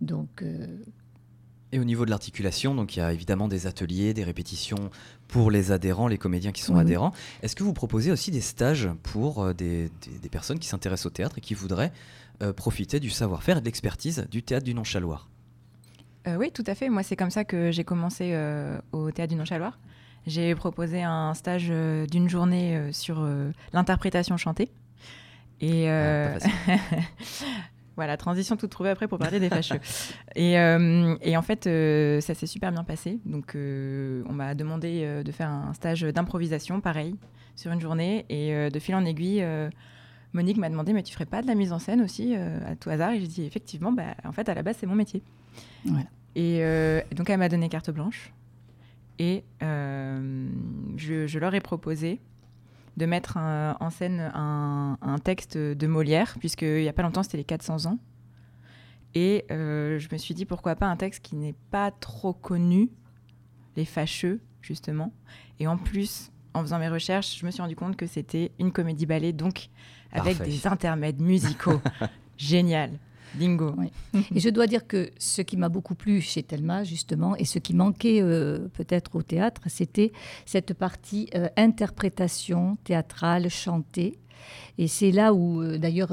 Donc. 0.00 0.42
Euh, 0.42 0.66
et 1.72 1.80
au 1.80 1.84
niveau 1.84 2.04
de 2.04 2.10
l'articulation, 2.10 2.74
donc 2.76 2.94
il 2.94 3.00
y 3.00 3.02
a 3.02 3.12
évidemment 3.12 3.48
des 3.48 3.66
ateliers, 3.66 4.14
des 4.14 4.24
répétitions 4.24 4.90
pour 5.26 5.50
les 5.50 5.72
adhérents, 5.72 6.06
les 6.06 6.18
comédiens 6.18 6.52
qui 6.52 6.62
sont 6.62 6.76
adhérents. 6.76 7.12
Est-ce 7.42 7.56
que 7.56 7.64
vous 7.64 7.72
proposez 7.72 8.12
aussi 8.12 8.30
des 8.30 8.42
stages 8.42 8.90
pour 9.02 9.54
des, 9.54 9.90
des, 10.20 10.28
personnes 10.28 10.58
qui 10.58 10.68
s'intéressent 10.68 11.06
au 11.06 11.10
théâtre 11.10 11.38
et 11.38 11.40
qui 11.40 11.54
voudraient 11.54 11.90
profiter 12.56 13.00
du 13.00 13.10
savoir-faire 13.10 13.58
et 13.58 13.60
de 13.60 13.66
l'expertise 13.66 14.26
du 14.30 14.42
théâtre 14.42 14.64
du 14.64 14.74
Nonchaloir 14.74 15.28
euh, 16.28 16.36
oui, 16.36 16.50
tout 16.52 16.64
à 16.66 16.74
fait. 16.74 16.88
Moi, 16.88 17.02
c'est 17.02 17.16
comme 17.16 17.30
ça 17.30 17.44
que 17.44 17.70
j'ai 17.70 17.84
commencé 17.84 18.30
euh, 18.32 18.78
au 18.92 19.10
Théâtre 19.10 19.32
du 19.32 19.38
Nonchaloir. 19.38 19.78
J'ai 20.26 20.54
proposé 20.54 21.02
un 21.02 21.34
stage 21.34 21.68
euh, 21.70 22.06
d'une 22.06 22.28
journée 22.28 22.92
sur 22.92 23.26
l'interprétation 23.72 24.36
chantée. 24.36 24.70
Et 25.60 25.88
ah, 25.88 26.38
voilà, 27.96 28.16
transition 28.16 28.56
toute 28.56 28.70
trouvée 28.70 28.90
après 28.90 29.08
pour 29.08 29.18
parler 29.18 29.40
des 29.40 29.48
fâcheux. 29.48 29.80
et, 30.36 30.52
et, 30.52 31.36
en 31.36 31.42
fait, 31.42 31.64
ça 32.20 32.34
s'est 32.34 32.46
super 32.46 32.72
bien 32.72 32.84
passé. 32.84 33.18
Donc, 33.24 33.54
on 33.54 34.32
m'a 34.32 34.54
demandé 34.54 35.22
de 35.24 35.32
faire 35.32 35.48
un 35.48 35.74
stage 35.74 36.02
d'improvisation, 36.02 36.80
pareil, 36.80 37.16
sur 37.56 37.72
une 37.72 37.80
journée. 37.80 38.26
Et 38.28 38.70
de 38.70 38.78
fil 38.78 38.94
en 38.94 39.04
aiguille, 39.04 39.44
Monique 40.32 40.56
m'a 40.56 40.70
demandé, 40.70 40.92
mais 40.92 41.02
tu 41.02 41.12
ferais 41.12 41.26
pas 41.26 41.42
de 41.42 41.46
la 41.46 41.54
mise 41.54 41.72
en 41.72 41.78
scène 41.78 42.00
aussi 42.00 42.34
à 42.34 42.74
tout 42.76 42.88
hasard? 42.88 43.10
Et 43.12 43.20
j'ai 43.20 43.26
dit, 43.26 43.44
effectivement, 43.44 43.92
bah, 43.92 44.14
en 44.24 44.32
fait, 44.32 44.48
à 44.48 44.54
la 44.54 44.62
base, 44.62 44.76
c'est 44.78 44.86
mon 44.86 44.94
métier. 44.94 45.22
Euh, 46.36 47.02
et 47.10 47.14
donc, 47.14 47.30
elle 47.30 47.38
m'a 47.38 47.48
donné 47.48 47.68
carte 47.68 47.90
blanche. 47.90 48.32
Et 49.18 49.44
euh, 49.62 50.48
je, 50.96 51.38
leur 51.38 51.54
ai 51.54 51.60
proposé 51.60 52.20
de 52.96 53.06
mettre 53.06 53.36
en 53.36 53.90
scène 53.90 54.30
un, 54.34 55.18
texte 55.22 55.56
de 55.56 55.86
Molière, 55.86 56.36
puisqu'il 56.38 56.82
n'y 56.82 56.88
a 56.88 56.92
pas 56.92 57.02
longtemps, 57.02 57.22
c'était 57.22 57.38
les 57.38 57.44
400 57.44 57.86
ans. 57.86 57.98
Et 59.14 59.44
euh, 59.50 59.98
je 59.98 60.08
me 60.10 60.18
suis 60.18 60.34
dit, 60.34 60.46
pourquoi 60.46 60.74
pas 60.74 60.86
un 60.86 60.96
texte 60.96 61.22
qui 61.22 61.36
n'est 61.36 61.54
pas 61.70 61.90
trop 61.90 62.32
connu, 62.32 62.90
Les 63.76 63.84
Fâcheux, 63.84 64.40
justement. 64.62 65.12
Et 65.60 65.66
en 65.66 65.76
plus, 65.76 66.32
en 66.54 66.62
faisant 66.62 66.78
mes 66.78 66.88
recherches, 66.88 67.38
je 67.38 67.46
me 67.46 67.50
suis 67.50 67.62
rendu 67.62 67.76
compte 67.76 67.96
que 67.96 68.06
c'était 68.06 68.52
une 68.58 68.72
comédie-ballet, 68.72 69.32
donc 69.32 69.68
avec 70.12 70.42
des 70.42 70.66
intermèdes 70.66 71.20
musicaux. 71.20 71.80
Génial. 72.36 72.90
Bingo. 73.34 73.74
et 74.34 74.40
je 74.40 74.48
dois 74.50 74.66
dire 74.66 74.86
que 74.86 75.10
ce 75.18 75.40
qui 75.42 75.56
m'a 75.56 75.68
beaucoup 75.68 75.94
plu 75.94 76.20
chez 76.20 76.42
Thelma, 76.42 76.84
justement, 76.84 77.34
et 77.36 77.44
ce 77.44 77.58
qui 77.58 77.74
manquait 77.74 78.20
euh, 78.20 78.68
peut-être 78.74 79.16
au 79.16 79.22
théâtre, 79.22 79.62
c'était 79.68 80.12
cette 80.44 80.74
partie 80.74 81.28
euh, 81.34 81.48
interprétation 81.56 82.76
théâtrale, 82.84 83.48
chantée. 83.48 84.18
Et 84.76 84.88
c'est 84.88 85.12
là 85.12 85.32
où, 85.32 85.62
euh, 85.62 85.78
d'ailleurs, 85.78 86.12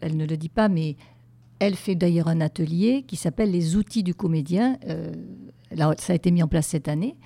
elle 0.00 0.16
ne 0.16 0.26
le 0.26 0.36
dit 0.36 0.48
pas, 0.48 0.68
mais 0.68 0.96
elle 1.58 1.74
fait 1.74 1.94
d'ailleurs 1.94 2.28
un 2.28 2.40
atelier 2.40 3.04
qui 3.06 3.16
s'appelle 3.16 3.50
Les 3.50 3.76
outils 3.76 4.02
du 4.02 4.14
comédien. 4.14 4.78
Là, 5.70 5.94
ça 5.96 6.12
a 6.12 6.16
été 6.16 6.30
mis 6.30 6.42
en 6.42 6.48
place 6.48 6.66
cette 6.66 6.88
année 6.88 7.16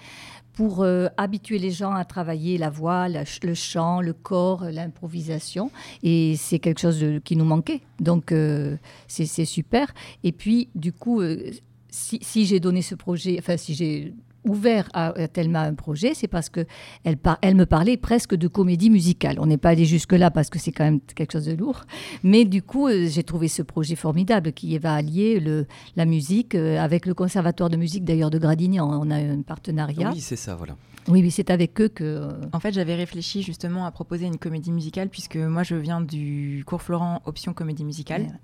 pour 0.56 0.82
euh, 0.82 1.08
habituer 1.18 1.58
les 1.58 1.70
gens 1.70 1.92
à 1.92 2.04
travailler 2.04 2.56
la 2.56 2.70
voix, 2.70 3.08
le 3.08 3.54
chant, 3.54 4.00
le 4.00 4.14
corps, 4.14 4.64
l'improvisation. 4.64 5.70
Et 6.02 6.34
c'est 6.36 6.58
quelque 6.58 6.80
chose 6.80 7.04
qui 7.24 7.36
nous 7.36 7.44
manquait. 7.44 7.82
Donc, 8.00 8.32
euh, 8.32 8.76
c'est 9.06 9.26
super. 9.44 9.92
Et 10.24 10.32
puis, 10.32 10.70
du 10.74 10.92
coup, 10.92 11.20
euh, 11.20 11.50
si, 11.90 12.18
si 12.22 12.46
j'ai 12.46 12.58
donné 12.58 12.80
ce 12.80 12.94
projet, 12.94 13.36
enfin, 13.38 13.58
si 13.58 13.74
j'ai 13.74 14.14
ouvert 14.46 14.88
à, 14.94 15.12
Thelma 15.28 15.62
un 15.62 15.74
projet, 15.74 16.14
c'est 16.14 16.28
parce 16.28 16.48
que 16.48 16.66
elle, 17.04 17.16
elle, 17.42 17.54
me 17.54 17.66
parlait 17.66 17.96
presque 17.96 18.34
de 18.34 18.48
comédie 18.48 18.90
musicale. 18.90 19.36
On 19.40 19.46
n'est 19.46 19.58
pas 19.58 19.70
allé 19.70 19.84
jusque-là 19.84 20.30
parce 20.30 20.50
que 20.50 20.58
c'est 20.58 20.72
quand 20.72 20.84
même 20.84 21.00
quelque 21.00 21.32
chose 21.32 21.46
de 21.46 21.54
lourd. 21.54 21.82
Mais 22.22 22.44
du 22.44 22.62
coup, 22.62 22.88
euh, 22.88 23.06
j'ai 23.08 23.22
trouvé 23.22 23.48
ce 23.48 23.62
projet 23.62 23.96
formidable 23.96 24.52
qui 24.52 24.76
va 24.78 24.94
allier 24.94 25.40
le, 25.40 25.66
la 25.96 26.04
musique 26.04 26.54
euh, 26.54 26.78
avec 26.78 27.06
le 27.06 27.14
Conservatoire 27.14 27.70
de 27.70 27.76
musique 27.76 28.04
d'ailleurs 28.04 28.30
de 28.30 28.38
Gradignan. 28.38 28.88
On 29.02 29.10
a 29.10 29.16
un 29.16 29.42
partenariat. 29.42 30.10
Oui, 30.12 30.20
c'est 30.20 30.36
ça, 30.36 30.54
voilà. 30.54 30.76
Oui, 31.08 31.20
oui, 31.22 31.30
c'est 31.30 31.50
avec 31.50 31.80
eux 31.80 31.88
que. 31.88 32.04
Euh, 32.04 32.32
en 32.52 32.60
fait, 32.60 32.72
j'avais 32.72 32.94
réfléchi 32.94 33.42
justement 33.42 33.86
à 33.86 33.90
proposer 33.90 34.26
une 34.26 34.38
comédie 34.38 34.72
musicale 34.72 35.08
puisque 35.08 35.36
moi, 35.36 35.62
je 35.62 35.76
viens 35.76 36.00
du 36.00 36.64
cours 36.66 36.82
Florent 36.82 37.22
option 37.26 37.52
comédie 37.52 37.84
musicale. 37.84 38.38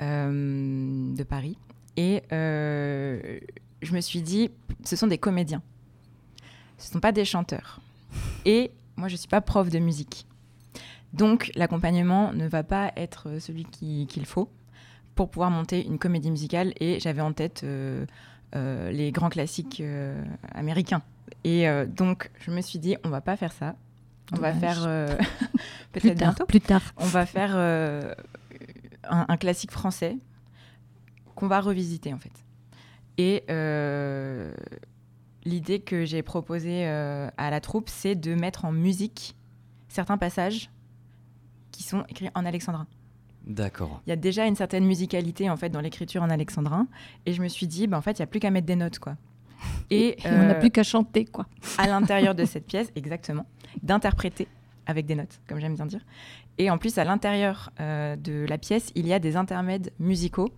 de 0.00 1.22
Paris. 1.24 1.58
Et 1.96 2.22
je 2.30 3.94
me 3.94 4.00
suis 4.00 4.22
dit, 4.22 4.50
ce 4.84 4.96
sont 4.96 5.06
des 5.06 5.18
comédiens. 5.18 5.62
Ce 6.78 6.88
ne 6.88 6.92
sont 6.94 7.00
pas 7.00 7.12
des 7.12 7.24
chanteurs. 7.24 7.80
Et 8.44 8.70
moi, 8.96 9.08
je 9.08 9.14
ne 9.14 9.18
suis 9.18 9.28
pas 9.28 9.40
prof 9.40 9.68
de 9.68 9.78
musique. 9.78 10.26
Donc, 11.12 11.50
l'accompagnement 11.54 12.32
ne 12.32 12.46
va 12.46 12.62
pas 12.62 12.92
être 12.96 13.38
celui 13.40 13.64
qu'il 13.64 14.26
faut 14.26 14.48
pour 15.14 15.28
pouvoir 15.28 15.50
monter 15.50 15.84
une 15.84 15.98
comédie 15.98 16.30
musicale. 16.30 16.72
Et 16.80 17.00
j'avais 17.00 17.20
en 17.20 17.32
tête 17.32 17.62
euh, 17.64 18.06
euh, 18.54 18.90
les 18.90 19.10
grands 19.10 19.28
classiques 19.28 19.80
euh, 19.80 20.22
américains. 20.54 21.02
Et 21.44 21.66
donc, 21.86 22.30
je 22.40 22.50
me 22.50 22.60
suis 22.60 22.78
dit, 22.78 22.96
on 23.04 23.08
va 23.08 23.22
pas 23.22 23.36
faire 23.36 23.52
ça. 23.52 23.74
On 24.32 24.36
va 24.36 24.52
faire 24.52 24.80
peut-être 25.92 26.18
bientôt. 26.18 26.44
Plus 26.44 26.60
tard. 26.60 26.82
On 26.98 27.06
va 27.06 27.24
faire 27.24 27.56
un, 27.56 29.26
un, 29.28 29.36
classique 29.38 29.70
français 29.70 30.18
qu'on 31.40 31.48
va 31.48 31.60
revisiter 31.60 32.12
en 32.14 32.18
fait. 32.18 32.32
Et 33.18 33.44
l'idée 35.44 35.80
que 35.80 36.04
j'ai 36.04 36.22
proposée 36.22 36.86
à 36.86 37.50
la 37.50 37.60
troupe, 37.60 37.88
c'est 37.88 38.14
de 38.14 38.34
mettre 38.34 38.64
en 38.64 38.72
musique 38.72 39.34
certains 39.88 40.18
passages 40.18 40.70
qui 41.72 41.82
sont 41.82 42.04
écrits 42.08 42.28
en 42.34 42.44
alexandrin. 42.44 42.86
D'accord. 43.46 44.02
Il 44.06 44.10
y 44.10 44.12
a 44.12 44.16
déjà 44.16 44.46
une 44.46 44.54
certaine 44.54 44.84
musicalité 44.84 45.48
en 45.50 45.56
fait 45.56 45.70
dans 45.70 45.80
l'écriture 45.80 46.22
en 46.22 46.30
alexandrin, 46.30 46.86
et 47.26 47.32
je 47.32 47.42
me 47.42 47.48
suis 47.48 47.66
dit, 47.66 47.86
bah, 47.86 47.96
en 47.96 48.02
fait, 48.02 48.12
il 48.12 48.20
y 48.20 48.22
a 48.22 48.26
plus 48.26 48.40
qu'à 48.40 48.50
mettre 48.50 48.66
des 48.66 48.76
notes, 48.76 48.98
quoi. 48.98 49.16
Et, 49.90 50.16
on 50.24 50.28
n'a 50.30 50.56
euh, 50.56 50.60
plus 50.60 50.70
qu'à 50.70 50.82
chanter, 50.82 51.24
quoi. 51.24 51.46
à 51.78 51.86
l'intérieur 51.86 52.34
de 52.34 52.44
cette 52.46 52.66
pièce, 52.66 52.90
exactement, 52.96 53.46
d'interpréter 53.82 54.46
avec 54.86 55.06
des 55.06 55.14
notes, 55.14 55.40
comme 55.48 55.58
j'aime 55.58 55.74
bien 55.74 55.86
dire. 55.86 56.04
Et 56.58 56.70
en 56.70 56.78
plus, 56.78 56.98
à 56.98 57.04
l'intérieur 57.04 57.70
euh, 57.80 58.16
de 58.16 58.44
la 58.48 58.58
pièce, 58.58 58.92
il 58.94 59.06
y 59.06 59.12
a 59.12 59.18
des 59.18 59.36
intermèdes 59.36 59.92
musicaux 59.98 60.50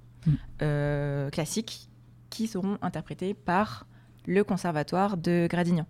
euh, 0.62 1.30
classiques 1.30 1.88
qui 2.30 2.46
seront 2.46 2.78
interprétés 2.82 3.34
par 3.34 3.86
le 4.26 4.44
conservatoire 4.44 5.16
de 5.16 5.46
Gradignan. 5.50 5.86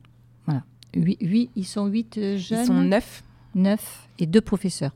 Voilà. 0.47 0.65
ils 0.95 1.67
sont 1.67 1.87
huit 1.87 2.15
jeunes. 2.15 2.61
Ils 2.61 2.67
sont 2.67 2.81
neuf. 2.81 3.23
Neuf 3.55 4.09
et 4.19 4.27
deux 4.27 4.41
professeurs. 4.41 4.93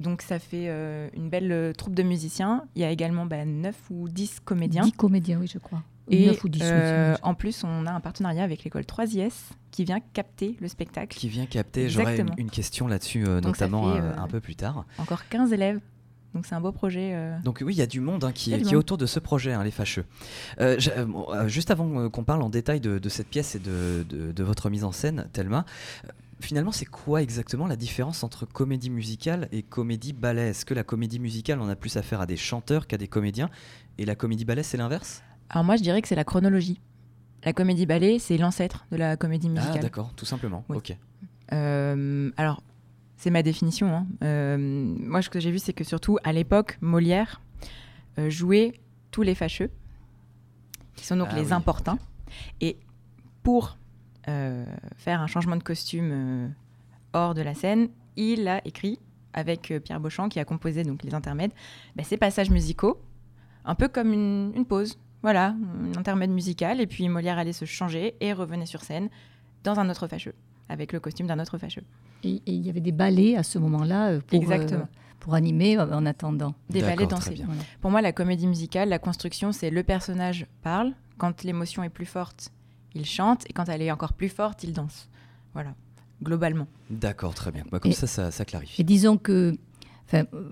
Donc 0.00 0.22
ça 0.22 0.38
fait 0.38 0.66
euh, 0.68 1.08
une 1.14 1.28
belle 1.28 1.52
euh, 1.52 1.72
troupe 1.74 1.94
de 1.94 2.02
musiciens. 2.02 2.64
Il 2.74 2.80
y 2.80 2.84
a 2.84 2.90
également 2.90 3.26
bah, 3.26 3.44
9 3.44 3.76
ou 3.90 4.08
10 4.08 4.40
comédiens. 4.44 4.82
10 4.82 4.92
comédiens, 4.92 5.38
oui, 5.38 5.46
je 5.46 5.58
crois. 5.58 5.82
Et 6.08 6.26
9 6.26 6.42
ou 6.42 6.48
10, 6.48 6.60
euh, 6.64 7.16
en 7.22 7.34
plus, 7.34 7.62
on 7.62 7.86
a 7.86 7.92
un 7.92 8.00
partenariat 8.00 8.42
avec 8.42 8.64
l'école 8.64 8.82
3IS 8.82 9.52
qui 9.70 9.84
vient 9.84 10.00
capter 10.00 10.56
le 10.60 10.68
spectacle. 10.68 11.16
Qui 11.16 11.28
vient 11.28 11.46
capter, 11.46 11.88
j'aurai 11.88 12.18
une, 12.38 12.50
question 12.50 12.88
là-dessus, 12.88 13.20
notamment 13.20 13.92
un 13.92 14.26
peu 14.26 14.40
plus 14.40 14.56
tard. 14.56 14.86
Encore 14.98 15.28
15 15.28 15.52
élèves. 15.52 15.80
Donc 16.34 16.46
c'est 16.46 16.54
un 16.54 16.60
beau 16.60 16.72
projet. 16.72 17.16
Donc 17.42 17.62
oui, 17.64 17.74
il 17.74 17.78
y 17.78 17.82
a 17.82 17.86
du 17.86 18.00
monde 18.00 18.24
hein, 18.24 18.32
qui, 18.32 18.52
est 18.52 18.74
autour 18.74 18.98
de 18.98 19.06
ce 19.06 19.18
projet, 19.18 19.52
hein, 19.52 19.64
les 19.64 19.70
fâcheux. 19.70 20.04
juste 21.46 21.70
avant 21.70 22.08
qu'on 22.08 22.24
parle 22.24 22.42
en 22.42 22.50
détail 22.50 22.80
de, 22.80 23.08
cette 23.08 23.28
pièce 23.28 23.56
et 23.56 23.58
de, 23.58 24.04
de, 24.08 24.42
votre 24.44 24.70
mise 24.70 24.84
en 24.84 24.92
scène, 24.92 25.26
Thelma, 25.32 25.64
finalement, 26.40 26.72
c'est 26.72 26.86
quoi 26.86 27.22
exactement 27.22 27.66
la 27.66 27.76
différence 27.76 28.24
entre 28.24 28.46
comédie 28.46 28.90
musicale 28.90 29.48
et 29.52 29.62
comédie 29.62 30.12
ballet? 30.12 30.50
Est-ce 30.50 30.64
que 30.64 30.74
la 30.74 30.82
comédie 30.84 31.18
musicale, 31.18 31.60
on 31.60 31.68
a 31.68 31.76
plus 31.76 31.96
affaire 31.96 32.20
à 32.20 32.26
des 32.26 32.36
chanteurs 32.36 32.86
qu'à 32.86 32.98
des 32.98 33.08
comédiens 33.08 33.50
Et 33.98 34.04
la 34.04 34.14
comédie 34.14 34.44
ballet, 34.44 34.62
c'est 34.62 34.76
l'inverse? 34.76 35.22
Alors 35.50 35.64
moi, 35.64 35.76
je 35.76 35.82
dirais 35.82 36.02
que 36.02 36.08
c'est 36.08 36.14
la 36.14 36.24
chronologie. 36.24 36.80
La 37.44 37.52
comédie 37.52 37.86
ballet, 37.86 38.18
c'est 38.18 38.36
l'ancêtre 38.36 38.86
de 38.90 38.96
la 38.96 39.16
comédie 39.16 39.48
ah, 39.48 39.60
musicale. 39.60 39.78
Ah 39.78 39.82
d'accord, 39.82 40.12
tout 40.14 40.26
simplement. 40.26 40.64
Ok. 40.68 40.96
Euh, 41.52 42.30
alors, 42.36 42.62
c'est 43.20 43.28
ma 43.28 43.42
définition. 43.42 43.94
Hein. 43.94 44.06
Euh, 44.24 44.56
moi, 44.58 45.20
ce 45.20 45.28
que 45.28 45.40
j'ai 45.40 45.50
vu, 45.50 45.58
c'est 45.58 45.74
que 45.74 45.84
surtout 45.84 46.16
à 46.24 46.32
l'époque, 46.32 46.78
Molière 46.80 47.42
euh, 48.18 48.30
jouait 48.30 48.72
tous 49.10 49.20
les 49.20 49.34
fâcheux, 49.34 49.70
qui 50.96 51.04
sont 51.04 51.16
donc 51.16 51.28
ah 51.32 51.36
les 51.36 51.52
importants. 51.52 51.98
Et 52.62 52.78
pour 53.42 53.76
euh, 54.28 54.64
faire 54.96 55.20
un 55.20 55.26
changement 55.26 55.56
de 55.56 55.62
costume 55.62 56.54
hors 57.12 57.34
de 57.34 57.42
la 57.42 57.52
scène, 57.52 57.90
il 58.16 58.48
a 58.48 58.66
écrit 58.66 58.98
avec 59.34 59.70
Pierre 59.84 60.00
Beauchamp, 60.00 60.30
qui 60.30 60.40
a 60.40 60.46
composé 60.46 60.82
donc 60.82 61.02
les 61.02 61.12
intermèdes, 61.12 61.52
bah, 61.96 62.04
ces 62.04 62.16
passages 62.16 62.48
musicaux, 62.48 63.02
un 63.66 63.74
peu 63.74 63.88
comme 63.88 64.14
une, 64.14 64.64
pause. 64.64 64.98
Voilà, 65.20 65.54
un 65.78 65.98
intermède 65.98 66.30
musical, 66.30 66.80
et 66.80 66.86
puis 66.86 67.06
Molière 67.10 67.36
allait 67.36 67.52
se 67.52 67.66
changer 67.66 68.14
et 68.20 68.32
revenait 68.32 68.64
sur 68.64 68.80
scène 68.80 69.10
dans 69.62 69.78
un 69.78 69.90
autre 69.90 70.08
fâcheux, 70.08 70.34
avec 70.70 70.92
le 70.92 71.00
costume 71.00 71.26
d'un 71.26 71.38
autre 71.40 71.58
fâcheux. 71.58 71.82
Et 72.24 72.40
il 72.46 72.64
y 72.64 72.70
avait 72.70 72.80
des 72.80 72.92
ballets 72.92 73.36
à 73.36 73.42
ce 73.42 73.58
moment-là 73.58 74.20
pour, 74.20 74.44
pour 75.18 75.34
animer 75.34 75.78
en 75.78 76.06
attendant. 76.06 76.54
Des 76.70 76.80
ballets 76.80 77.06
dansés. 77.06 77.42
Pour 77.80 77.90
moi, 77.90 78.00
la 78.00 78.12
comédie 78.12 78.46
musicale, 78.46 78.88
la 78.88 78.98
construction, 78.98 79.52
c'est 79.52 79.70
le 79.70 79.82
personnage 79.82 80.46
parle, 80.62 80.92
quand 81.18 81.42
l'émotion 81.42 81.82
est 81.82 81.90
plus 81.90 82.06
forte, 82.06 82.52
il 82.94 83.04
chante 83.04 83.44
et 83.48 83.52
quand 83.52 83.68
elle 83.68 83.82
est 83.82 83.90
encore 83.90 84.12
plus 84.12 84.28
forte, 84.28 84.64
il 84.64 84.72
danse. 84.72 85.08
Voilà, 85.52 85.74
globalement. 86.22 86.68
D'accord, 86.88 87.34
très 87.34 87.50
bien. 87.50 87.64
Bah, 87.70 87.80
comme 87.80 87.92
ça, 87.92 88.30
ça, 88.30 88.44
clarifie. 88.44 88.80
Et 88.80 88.84
disons 88.84 89.18
que, 89.18 89.56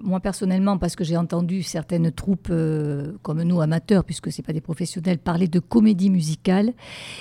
moi 0.03 0.21
personnellement, 0.21 0.79
parce 0.79 0.97
que 0.97 1.05
j'ai 1.05 1.17
entendu 1.17 1.63
certaines 1.63 2.13
troupes 2.13 2.49
euh, 2.51 3.13
comme 3.23 3.43
nous, 3.43 3.61
amateurs, 3.61 4.05
puisque 4.05 4.31
ce 4.31 4.43
pas 4.43 4.53
des 4.53 4.61
professionnels, 4.61 5.19
parler 5.19 5.49
de 5.49 5.59
comédie 5.59 6.11
musicale, 6.11 6.73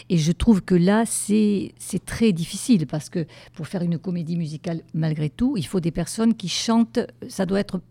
et 0.10 0.18
je 0.18 0.32
trouve 0.32 0.62
que 0.62 0.76
là, 0.76 1.04
c'est 1.06 1.74
très 2.06 2.32
difficile, 2.32 2.88
parce 2.88 3.10
que 3.10 3.26
pour 3.54 3.68
faire 3.68 3.82
une 3.82 3.98
comédie 3.98 4.38
musicale, 4.38 4.82
malgré 4.94 5.30
tout, 5.30 5.58
il 5.58 5.66
faut 5.66 5.80
des 5.80 5.92
personnes 5.92 6.36
qui 6.36 6.50
chantent, 6.50 7.00
ça 7.28 7.46
doit 7.46 7.60
être, 7.60 7.82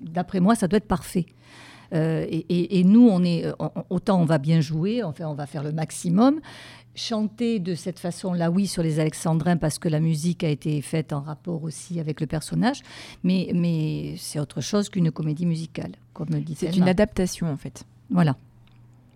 d'après 0.00 0.40
moi, 0.40 0.54
ça 0.54 0.68
doit 0.68 0.78
être 0.78 0.88
parfait. 0.88 1.26
Euh, 1.92 2.26
et, 2.30 2.84
nous, 2.84 3.08
on 3.08 3.22
est, 3.24 3.46
autant 3.90 4.20
on 4.20 4.24
va 4.24 4.38
bien 4.38 4.60
jouer, 4.60 5.02
enfin, 5.02 5.26
on 5.26 5.34
va 5.34 5.46
faire 5.46 5.62
le 5.62 5.72
maximum. 5.72 6.40
Chanter 6.94 7.58
de 7.58 7.74
cette 7.74 7.98
façon-là, 7.98 8.50
oui, 8.50 8.66
sur 8.66 8.82
les 8.82 9.00
Alexandrins, 9.00 9.56
parce 9.56 9.78
que 9.78 9.88
la 9.88 10.00
musique 10.00 10.44
a 10.44 10.48
été 10.48 10.80
faite 10.82 11.12
en 11.14 11.22
rapport 11.22 11.62
aussi 11.62 12.00
avec 12.00 12.20
le 12.20 12.26
personnage, 12.26 12.82
mais, 13.22 13.50
mais 13.54 14.14
c'est 14.18 14.38
autre 14.38 14.60
chose 14.60 14.90
qu'une 14.90 15.10
comédie 15.10 15.46
musicale, 15.46 15.92
comme 16.12 16.28
dit 16.28 16.54
C'est 16.54 16.76
une 16.76 16.88
adaptation, 16.88 17.50
en 17.50 17.56
fait. 17.56 17.84
Voilà. 18.10 18.36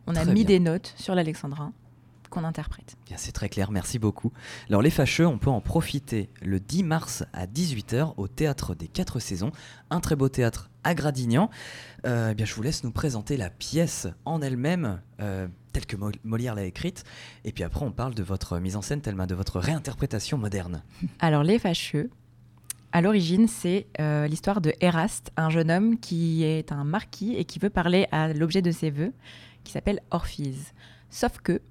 On 0.06 0.16
a 0.16 0.25
mis 0.25 0.45
des 0.45 0.61
notes 0.61 0.95
sur 0.97 1.14
l'Alexandrin 1.14 1.73
qu'on 2.37 2.45
interprète. 2.45 2.97
C'est 3.16 3.33
très 3.33 3.49
clair, 3.49 3.71
merci 3.71 3.99
beaucoup. 3.99 4.31
Alors 4.69 4.83
les 4.83 4.90
fâcheux, 4.90 5.26
on 5.26 5.38
peut 5.38 5.49
en 5.49 5.62
profiter 5.62 6.28
le 6.43 6.61
10 6.61 6.83
mars 6.83 7.25
à 7.33 7.47
18h 7.47 8.12
au 8.19 8.28
Théâtre 8.28 8.75
des 8.75 8.88
Quatre 8.88 9.21
Saisons, 9.21 9.52
un 9.88 10.00
très 10.00 10.16
beau 10.16 10.28
théâtre 10.28 10.69
à 10.85 10.95
Gradignan. 10.95 11.49
Euh, 12.05 12.31
eh 12.33 12.35
bien, 12.35 12.45
je 12.45 12.55
vous 12.55 12.61
laisse 12.61 12.85
nous 12.85 12.90
présenter 12.90 13.38
la 13.38 13.49
pièce 13.49 14.07
en 14.26 14.43
elle-même, 14.43 15.00
euh, 15.21 15.49
telle 15.73 15.87
que 15.87 15.97
Molière 16.25 16.55
l'a 16.55 16.64
écrite, 16.64 17.05
et 17.47 17.52
puis 17.52 17.64
après 17.64 17.87
on 17.87 17.90
parle 17.90 18.14
de 18.14 18.23
votre 18.23 18.59
mise 18.59 18.76
en 18.76 18.83
scène, 18.83 19.00
tellement 19.00 19.26
de 19.26 19.35
votre 19.35 19.59
réinterprétation 19.59 20.37
moderne. 20.37 20.83
Alors 21.21 21.43
les 21.43 21.59
fâcheux, 21.59 22.11
à 22.93 23.00
l'origine, 23.00 23.49
c'est 23.49 23.87
euh, 23.99 24.26
l'histoire 24.26 24.61
de 24.61 24.75
Eraste, 24.83 25.33
un 25.38 25.49
jeune 25.49 25.71
homme 25.71 25.99
qui 25.99 26.45
est 26.45 26.71
un 26.71 26.85
marquis 26.85 27.35
et 27.35 27.47
qui 27.47 27.59
veut 27.59 27.71
parler 27.71 28.07
à 28.12 28.35
l'objet 28.35 28.61
de 28.61 28.73
ses 28.73 28.90
voeux, 28.90 29.14
qui 29.64 29.73
s'appelle 29.73 30.00
Orphise. 30.11 30.75
Sauf 31.11 31.38
que 31.38 31.62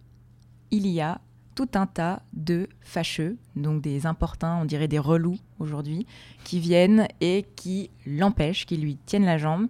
il 0.72 0.88
y 0.88 1.02
a 1.02 1.22
tout 1.56 1.70
un 1.76 1.88
tas 1.88 2.22
de 2.34 2.68
fâcheux, 2.82 3.38
donc 3.56 3.82
des 3.82 4.06
importuns, 4.06 4.58
on 4.62 4.66
dirait 4.66 4.90
des 4.90 5.00
relous 5.00 5.38
aujourd'hui, 5.60 6.06
qui 6.44 6.60
viennent 6.60 7.08
et 7.22 7.46
qui 7.56 7.90
l'empêchent, 8.06 8.66
qui 8.66 8.78
lui 8.78 8.98
tiennent 9.06 9.26
la 9.26 9.38
jambe, 9.38 9.68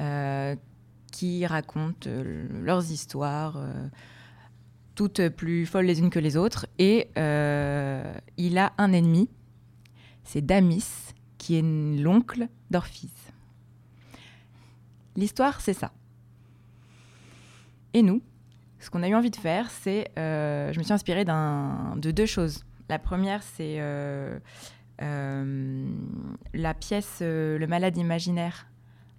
euh, 0.00 0.54
qui 1.10 1.44
racontent 1.44 2.08
euh, 2.08 2.46
leurs 2.62 2.90
histoires, 2.90 3.56
euh, 3.56 3.88
toutes 4.94 5.28
plus 5.28 5.66
folles 5.66 5.86
les 5.86 5.98
unes 5.98 6.10
que 6.10 6.20
les 6.20 6.36
autres. 6.36 6.66
Et 6.78 7.08
il 8.36 8.58
a 8.58 8.72
un 8.78 8.92
ennemi, 8.92 9.28
c'est 10.22 10.40
Damis, 10.40 10.86
qui 11.36 11.56
est 11.56 11.62
l'oncle 12.00 12.48
d'Orphise. 12.70 13.10
L'histoire, 15.16 15.60
c'est 15.60 15.74
ça. 15.74 15.92
Et 17.92 18.02
nous, 18.02 18.22
ce 18.84 18.90
qu'on 18.90 19.02
a 19.02 19.08
eu 19.08 19.14
envie 19.14 19.30
de 19.30 19.36
faire, 19.36 19.70
c'est, 19.70 20.10
euh, 20.18 20.70
je 20.72 20.78
me 20.78 20.84
suis 20.84 20.92
inspirée 20.92 21.24
de 21.24 22.10
deux 22.10 22.26
choses. 22.26 22.64
La 22.90 22.98
première, 22.98 23.42
c'est 23.42 23.76
euh, 23.78 24.38
euh, 25.00 25.88
la 26.52 26.74
pièce 26.74 27.20
Le 27.22 27.64
malade 27.66 27.96
imaginaire 27.96 28.66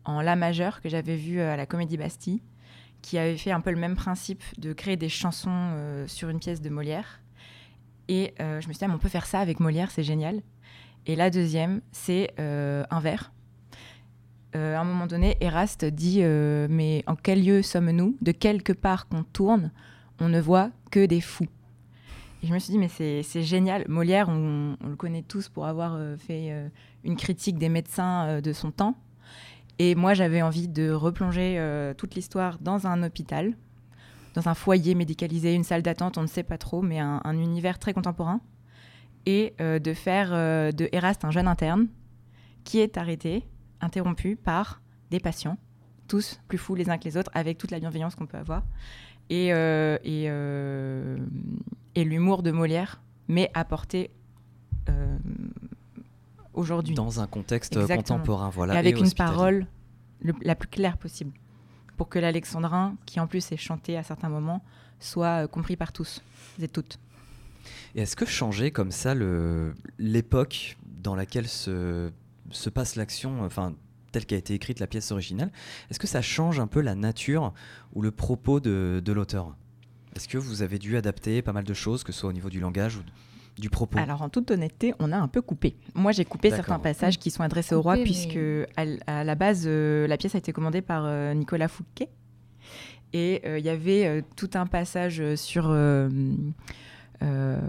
en 0.05 0.22
La 0.22 0.36
majeur 0.36 0.81
que 0.81 0.89
j'avais 0.89 1.15
vue 1.15 1.41
à 1.41 1.57
la 1.57 1.65
Comédie 1.65 1.98
Bastille, 1.98 2.43
qui 3.01 3.17
avait 3.17 3.38
fait 3.38 3.51
un 3.51 3.60
peu 3.60 3.72
le 3.72 3.79
même 3.79 3.95
principe 3.95 4.43
de 4.60 4.72
créer 4.72 4.98
des 4.98 5.10
chansons 5.10 5.72
sur 6.05 6.29
une 6.29 6.39
pièce 6.39 6.62
de 6.62 6.69
Molière. 6.69 7.22
Et 8.07 8.36
je 8.38 8.55
me 8.55 8.62
suis 8.62 8.74
dit, 8.74 8.86
ah, 8.86 8.91
on 8.93 9.00
peut 9.00 9.10
faire 9.10 9.25
ça 9.25 9.39
avec 9.39 9.60
Molière, 9.60 9.89
c'est 9.89 10.03
génial. 10.03 10.43
Et 11.07 11.15
la 11.15 11.31
deuxième, 11.31 11.81
c'est 11.91 12.36
un 12.38 13.00
vers 13.00 13.31
euh, 13.31 13.34
à 14.55 14.81
un 14.81 14.83
moment 14.83 15.07
donné, 15.07 15.38
Eraste 15.41 15.85
dit 15.85 16.19
euh, 16.21 16.67
Mais 16.69 17.03
en 17.07 17.15
quel 17.15 17.43
lieu 17.43 17.62
sommes-nous? 17.62 18.17
De 18.21 18.31
quelque 18.31 18.74
part 18.74 19.07
qu'on 19.07 19.24
tourne, 19.24 19.71
on 20.19 20.29
ne 20.29 20.39
voit 20.39 20.71
que 20.91 21.05
des 21.05 21.21
fous. 21.21 21.47
Et 22.43 22.47
je 22.47 22.53
me 22.53 22.59
suis 22.59 22.71
dit 22.71 22.77
Mais 22.77 22.88
c'est 22.88 23.43
génial. 23.43 23.85
Molière, 23.88 24.29
on, 24.29 24.77
le 24.88 24.95
connaît 24.95 25.24
tous 25.24 25.50
pour 25.50 25.65
avoir 25.65 25.95
euh, 25.95 26.15
fait 26.17 26.53
une 27.03 27.15
critique 27.15 27.57
des 27.57 27.69
médecins 27.69 28.41
de 28.41 28.53
son 28.53 28.71
temps. 28.71 28.95
Et 29.77 29.95
moi, 29.95 30.13
j'avais 30.13 30.41
envie 30.41 30.67
de 30.67 30.91
replonger 30.91 31.55
euh, 31.57 31.93
toute 31.93 32.15
l'histoire 32.15 32.59
dans 32.59 32.88
un 32.88 33.03
hôpital, 33.03 33.53
dans 34.33 34.47
un 34.47 34.53
foyer 34.53 34.95
médicalisé, 34.95 35.53
une 35.53 35.63
salle 35.63 35.81
d'attente, 35.81 36.17
on 36.17 36.21
ne 36.21 36.27
sait 36.27 36.43
pas 36.43 36.57
trop, 36.57 36.81
mais 36.81 37.00
un, 37.00 37.21
un 37.24 37.38
univers 37.38 37.77
très 37.77 37.93
contemporain. 37.93 38.41
Et 39.25 39.53
euh, 39.59 39.79
de 39.79 39.93
faire 39.93 40.29
euh, 40.31 40.71
de 40.71 40.88
Eraste 40.91 41.25
un 41.25 41.31
jeune 41.31 41.47
interne 41.47 41.88
qui 42.63 42.79
est 42.79 42.97
arrêté, 42.97 43.43
interrompu 43.82 44.36
par 44.36 44.82
des 45.12 45.20
patients, 45.20 45.58
tous 46.08 46.39
plus 46.48 46.58
fous 46.58 46.75
les 46.75 46.89
uns 46.89 46.98
que 46.98 47.03
les 47.05 47.17
autres, 47.17 47.32
avec 47.34 47.58
toute 47.58 47.72
la 47.72 47.79
bienveillance 47.79 48.15
qu'on 48.15 48.25
peut 48.25 48.38
avoir. 48.38 48.63
Et, 49.29 49.53
euh, 49.53 49.98
et, 50.03 50.25
euh, 50.29 51.17
et 51.96 52.03
l'humour 52.03 52.44
de 52.44 52.51
Molière, 52.51 53.01
mais 53.27 53.50
apporté 53.53 54.12
euh, 54.89 55.17
aujourd'hui. 56.53 56.96
Dans 56.96 57.20
un 57.20 57.27
contexte 57.27 57.75
Exactement. 57.75 58.17
contemporain, 58.20 58.50
voilà. 58.50 58.75
et 58.75 58.77
avec 58.77 58.98
et 58.98 59.00
une 59.00 59.12
parole 59.13 59.67
le- 60.22 60.34
la 60.41 60.55
plus 60.55 60.70
claire 60.70 60.98
possible. 60.98 61.32
Pour 61.98 62.10
que 62.10 62.20
l'alexandrin, 62.20 62.96
qui 63.05 63.20
en 63.20 63.27
plus 63.27 63.51
est 63.51 63.58
chanté 63.58 63.98
à 63.98 64.03
certains 64.03 64.29
moments, 64.29 64.63
soit 65.00 65.48
compris 65.48 65.75
par 65.75 65.91
tous 65.91 66.22
et 66.62 66.67
toutes. 66.67 67.00
Et 67.96 68.01
est-ce 68.01 68.15
que 68.15 68.25
changer 68.25 68.70
comme 68.72 68.91
ça 68.91 69.15
l'époque 69.98 70.77
dans 70.86 71.15
laquelle 71.15 71.48
se, 71.48 72.12
se 72.55 72.69
passe 72.69 72.95
l'action, 72.95 73.43
enfin 73.43 73.74
telle 74.12 74.25
qu'a 74.25 74.38
été 74.38 74.53
écrite 74.53 74.79
la 74.79 74.88
pièce 74.88 75.12
originale, 75.12 75.51
est-ce 75.89 76.00
que 76.00 76.07
ça 76.07 76.21
change 76.21 76.59
un 76.59 76.67
peu 76.67 76.79
la 76.79 76.95
nature 76.95 77.53
ou 77.93 78.01
le 78.01 78.12
propos 78.12 78.59
de, 78.62 79.01
de 79.03 79.12
l'auteur? 79.12 79.55
Est-ce 80.15 80.29
que 80.29 80.38
vous 80.38 80.62
avez 80.62 80.79
dû 80.79 80.95
adapter 80.95 81.41
pas 81.41 81.51
mal 81.51 81.65
de 81.65 81.74
choses, 81.74 82.03
que 82.05 82.13
ce 82.13 82.19
soit 82.21 82.29
au 82.29 82.33
niveau 82.33 82.50
du 82.50 82.62
langage 82.62 82.95
ou 82.95 83.01
du 83.62 83.69
propos? 83.69 83.97
Alors 84.00 84.21
en 84.21 84.29
toute 84.29 84.50
honnêteté, 84.51 84.93
on 85.00 85.12
a 85.12 85.17
un 85.17 85.27
peu 85.27 85.41
coupé. 85.41 85.75
Moi 85.93 86.13
j'ai 86.13 86.24
coupé 86.24 86.50
certains 86.50 86.79
passages 86.79 87.19
qui 87.19 87.29
sont 87.31 87.43
adressés 87.43 87.75
au 87.75 87.81
roi, 87.81 87.97
mais- 87.97 88.03
puisque 88.03 88.39
à, 88.77 89.24
la 89.25 89.35
base, 89.35 89.65
euh, 89.65 90.07
la 90.07 90.15
pièce 90.15 90.35
a 90.35 90.38
été 90.38 90.53
commandée 90.53 90.81
par 90.81 91.03
euh, 91.05 91.33
Nicolas 91.33 91.67
Fouquet. 91.67 92.09
Et 93.12 93.41
euh, 93.45 93.59
il 93.59 93.65
y 93.65 93.69
avait 93.69 94.05
euh, 94.05 94.21
tout 94.35 94.50
un 94.53 94.65
passage 94.65 95.19
euh, 95.21 95.35
sur... 95.35 95.69
euh, 95.69 96.09
euh, 97.24 97.59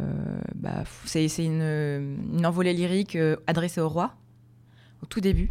bah, 0.57 0.83
c'est 1.05 1.29
c'est 1.29 1.45
une, 1.45 1.63
une 1.63 2.45
envolée 2.47 2.73
lyrique 2.73 3.15
euh, 3.15 3.37
adressée 3.47 3.81
au 3.81 3.89
roi, 3.89 4.15
au 5.07 5.09
tout 5.09 5.21
début. 5.21 5.51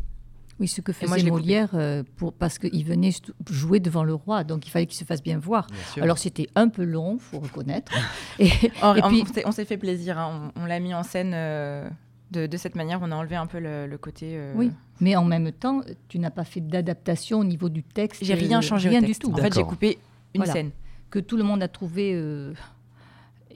Oui, 0.59 0.69
ce 0.69 0.79
que 0.79 0.93
faisait. 0.93 1.29
Molière, 1.29 1.71
euh, 1.73 2.03
pour, 2.15 2.31
parce 2.31 2.59
qu'il 2.59 2.85
venait 2.85 3.11
jouer 3.49 3.81
devant 3.81 4.05
le 4.05 4.13
roi, 4.13 4.45
donc 4.45 4.65
il 4.65 4.69
fallait 4.69 4.85
qu'il 4.85 4.97
se 4.97 5.03
fasse 5.03 5.21
bien 5.21 5.37
voir. 5.37 5.67
Bien. 5.95 6.03
Alors 6.03 6.17
c'était 6.17 6.47
un 6.55 6.69
peu 6.69 6.83
long, 6.85 7.17
faut 7.19 7.39
reconnaître. 7.39 7.91
Et, 8.39 8.47
puis- 8.47 9.23
on 9.45 9.51
s'est- 9.51 9.65
fait 9.65 9.77
plaisir, 9.77 10.17
hein. 10.17 10.51
on, 10.55 10.61
on 10.61 10.65
l'a 10.65 10.79
mis 10.79 10.93
en 10.93 11.03
scène 11.03 11.31
euh, 11.33 11.89
de, 12.31 12.45
de 12.47 12.57
cette 12.57 12.75
manière, 12.75 12.99
on 13.01 13.11
a 13.11 13.15
enlevé 13.17 13.35
un 13.35 13.47
peu 13.47 13.59
le, 13.59 13.85
le 13.85 13.97
côté... 13.97 14.31
euh, 14.37 14.53
Oui, 14.55 14.71
mais 15.01 15.17
en 15.17 15.25
même 15.25 15.51
temps, 15.51 15.81
tu 16.07 16.19
n'as 16.19 16.31
pas 16.31 16.45
fait 16.45 16.61
d'adaptation 16.61 17.39
au 17.39 17.43
niveau 17.43 17.67
du 17.67 17.83
texte. 17.83 18.23
J'ai 18.23 18.33
rien 18.33 18.61
changé 18.61 18.87
rien 18.87 18.99
au 19.03 19.05
texte. 19.05 19.21
du 19.23 19.27
tout. 19.27 19.33
En 19.33 19.37
fait, 19.43 19.53
j'ai 19.53 19.63
coupé 19.63 19.97
une 20.33 20.39
Voilà. 20.41 20.53
scène. 20.53 20.71
Que 21.09 21.19
tout 21.19 21.35
le 21.35 21.43
monde 21.43 21.61
a 21.63 21.67
trouvé 21.67 22.13
euh, 22.15 22.53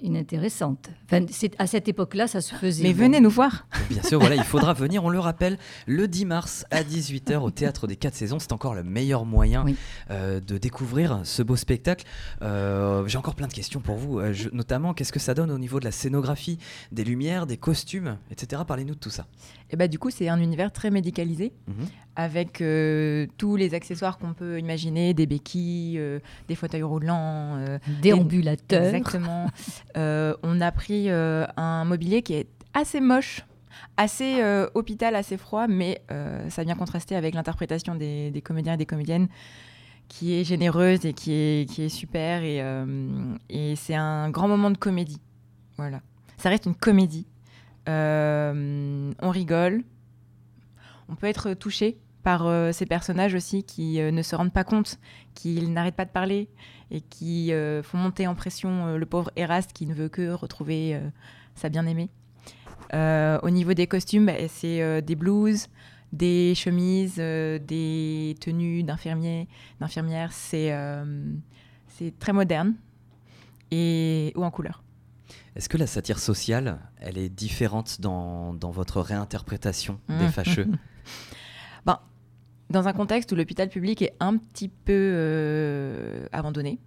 inintéressante. 0.01 0.89
Enfin, 1.05 1.25
à 1.57 1.67
cette 1.67 1.87
époque-là, 1.87 2.27
ça 2.27 2.41
se 2.41 2.53
faisait. 2.55 2.83
Mais 2.83 2.93
Bon. 2.93 3.03
venez 3.05 3.19
nous 3.19 3.29
voir 3.29 3.67
Bien 3.89 4.03
sûr, 4.03 4.19
voilà, 4.19 4.35
il 4.35 4.43
faudra 4.43 4.73
venir, 4.73 5.03
on 5.03 5.09
le 5.09 5.19
rappelle, 5.19 5.57
le 5.87 6.07
10 6.07 6.25
mars 6.25 6.65
à 6.71 6.83
18h 6.83 7.37
au 7.41 7.51
Théâtre 7.51 7.87
des 7.87 7.95
4 7.95 8.15
Saisons. 8.15 8.39
C'est 8.39 8.51
encore 8.53 8.75
le 8.75 8.83
meilleur 8.83 9.25
moyen 9.25 9.63
Oui. 9.65 9.75
euh, 10.11 10.39
de 10.39 10.57
découvrir 10.57 11.21
ce 11.23 11.41
beau 11.43 11.55
spectacle. 11.55 12.05
Euh, 12.41 13.05
J'ai 13.07 13.17
encore 13.17 13.35
plein 13.35 13.47
de 13.47 13.53
questions 13.53 13.79
pour 13.79 13.95
vous, 13.97 14.19
euh, 14.19 14.33
je- 14.33 14.49
notamment 14.51 14.93
qu'est-ce 14.93 15.11
que 15.11 15.19
ça 15.19 15.33
donne 15.33 15.51
au 15.51 15.57
niveau 15.59 15.79
de 15.79 15.85
la 15.85 15.91
scénographie, 15.91 16.57
des 16.91 17.03
lumières, 17.03 17.45
des 17.47 17.57
costumes, 17.57 18.17
etc. 18.31 18.61
Parlez-nous 18.67 18.95
de 18.95 18.99
tout 18.99 19.09
ça. 19.09 19.25
Et 19.71 19.75
bah, 19.75 19.87
du 19.87 19.99
coup, 19.99 20.09
c'est 20.09 20.29
un 20.29 20.39
univers 20.39 20.71
très 20.71 20.89
médicalisé, 20.89 21.53
Mhm. 21.67 21.85
avec 22.15 22.59
euh, 22.61 23.27
tous 23.37 23.55
les 23.55 23.73
accessoires 23.75 24.17
qu'on 24.17 24.33
peut 24.33 24.59
imaginer, 24.59 25.13
des 25.13 25.25
béquilles, 25.27 25.97
euh, 25.99 26.19
des 26.47 26.55
fauteuils 26.55 26.81
roulants. 26.83 27.55
euh, 27.57 27.77
Déambulateur. 28.01 28.83
exactement. 28.85 29.47
Euh, 29.97 30.35
on 30.43 30.61
a 30.61 30.71
pris 30.71 31.09
euh, 31.09 31.45
un 31.57 31.83
mobilier 31.85 32.21
qui 32.21 32.33
est 32.33 32.47
assez 32.73 32.99
moche, 33.01 33.43
assez 33.97 34.41
euh, 34.41 34.67
hôpital, 34.75 35.15
assez 35.15 35.37
froid, 35.37 35.67
mais 35.67 36.01
euh, 36.11 36.47
ça 36.49 36.63
vient 36.63 36.75
contraster 36.75 37.15
avec 37.15 37.33
l'interprétation 37.35 37.95
des, 37.95 38.31
des 38.31 38.41
comédiens 38.41 38.73
et 38.73 38.77
des 38.77 38.85
comédiennes 38.85 39.27
qui 40.07 40.33
est 40.33 40.43
généreuse 40.43 41.05
et 41.05 41.13
qui 41.13 41.33
est, 41.33 41.69
qui 41.69 41.83
est 41.83 41.89
super. 41.89 42.43
Et, 42.43 42.61
euh, 42.61 42.85
et 43.49 43.75
c'est 43.75 43.95
un 43.95 44.29
grand 44.29 44.47
moment 44.47 44.71
de 44.71 44.77
comédie. 44.77 45.21
Voilà. 45.77 46.01
Ça 46.37 46.49
reste 46.49 46.65
une 46.65 46.75
comédie. 46.75 47.27
Euh, 47.89 49.11
on 49.21 49.29
rigole. 49.29 49.83
On 51.09 51.15
peut 51.15 51.27
être 51.27 51.53
touché 51.53 51.97
par 52.23 52.45
euh, 52.45 52.71
ces 52.71 52.85
personnages 52.85 53.33
aussi 53.33 53.63
qui 53.63 53.99
euh, 53.99 54.11
ne 54.11 54.21
se 54.21 54.35
rendent 54.35 54.53
pas 54.53 54.63
compte 54.63 54.99
qu'ils 55.33 55.73
n'arrêtent 55.73 55.95
pas 55.95 56.05
de 56.05 56.11
parler 56.11 56.49
et 56.91 57.01
qui 57.01 57.51
font 57.83 57.99
monter 57.99 58.25
en 58.25 58.33
pression 58.33 58.97
le 58.97 59.05
pauvre 59.05 59.29
Eraste 59.35 59.73
qui 59.73 59.85
ne 59.85 59.93
veut 59.93 60.09
que 60.09 60.31
retrouver 60.31 60.99
sa 61.53 61.69
bien-aimée. 61.69 62.09
Au 62.91 63.49
niveau 63.51 63.75
des 63.75 63.85
costumes, 63.85 64.25
bah, 64.25 64.33
c'est 64.47 64.99
des 65.03 65.15
blouses, 65.15 65.67
des 66.13 66.55
chemises, 66.55 67.17
des 67.17 68.35
tenues 68.41 68.81
d'infirmiers, 68.81 69.47
d'infirmières. 69.79 70.31
C'est 70.31 70.75
c'est 71.89 72.17
très 72.17 72.33
moderne 72.33 72.73
et 73.69 74.33
ou 74.35 74.43
en 74.43 74.49
couleur. 74.49 74.81
Est-ce 75.55 75.67
que 75.69 75.77
la 75.77 75.87
satire 75.87 76.19
sociale, 76.19 76.79
elle 76.99 77.17
est 77.17 77.29
différente 77.29 77.99
dans, 78.01 78.53
dans 78.53 78.71
votre 78.71 79.01
réinterprétation 79.01 79.99
des 80.07 80.25
Mhm. 80.25 80.31
fâcheux? 80.31 80.67
Dans 82.71 82.87
un 82.87 82.93
contexte 82.93 83.31
où 83.31 83.35
l'hôpital 83.35 83.67
public 83.67 84.03
est 84.03 84.13
un 84.19 84.37
petit 84.37 84.67
peu 84.67 84.93
euh, 84.93 86.27
abandonné, 86.31 86.77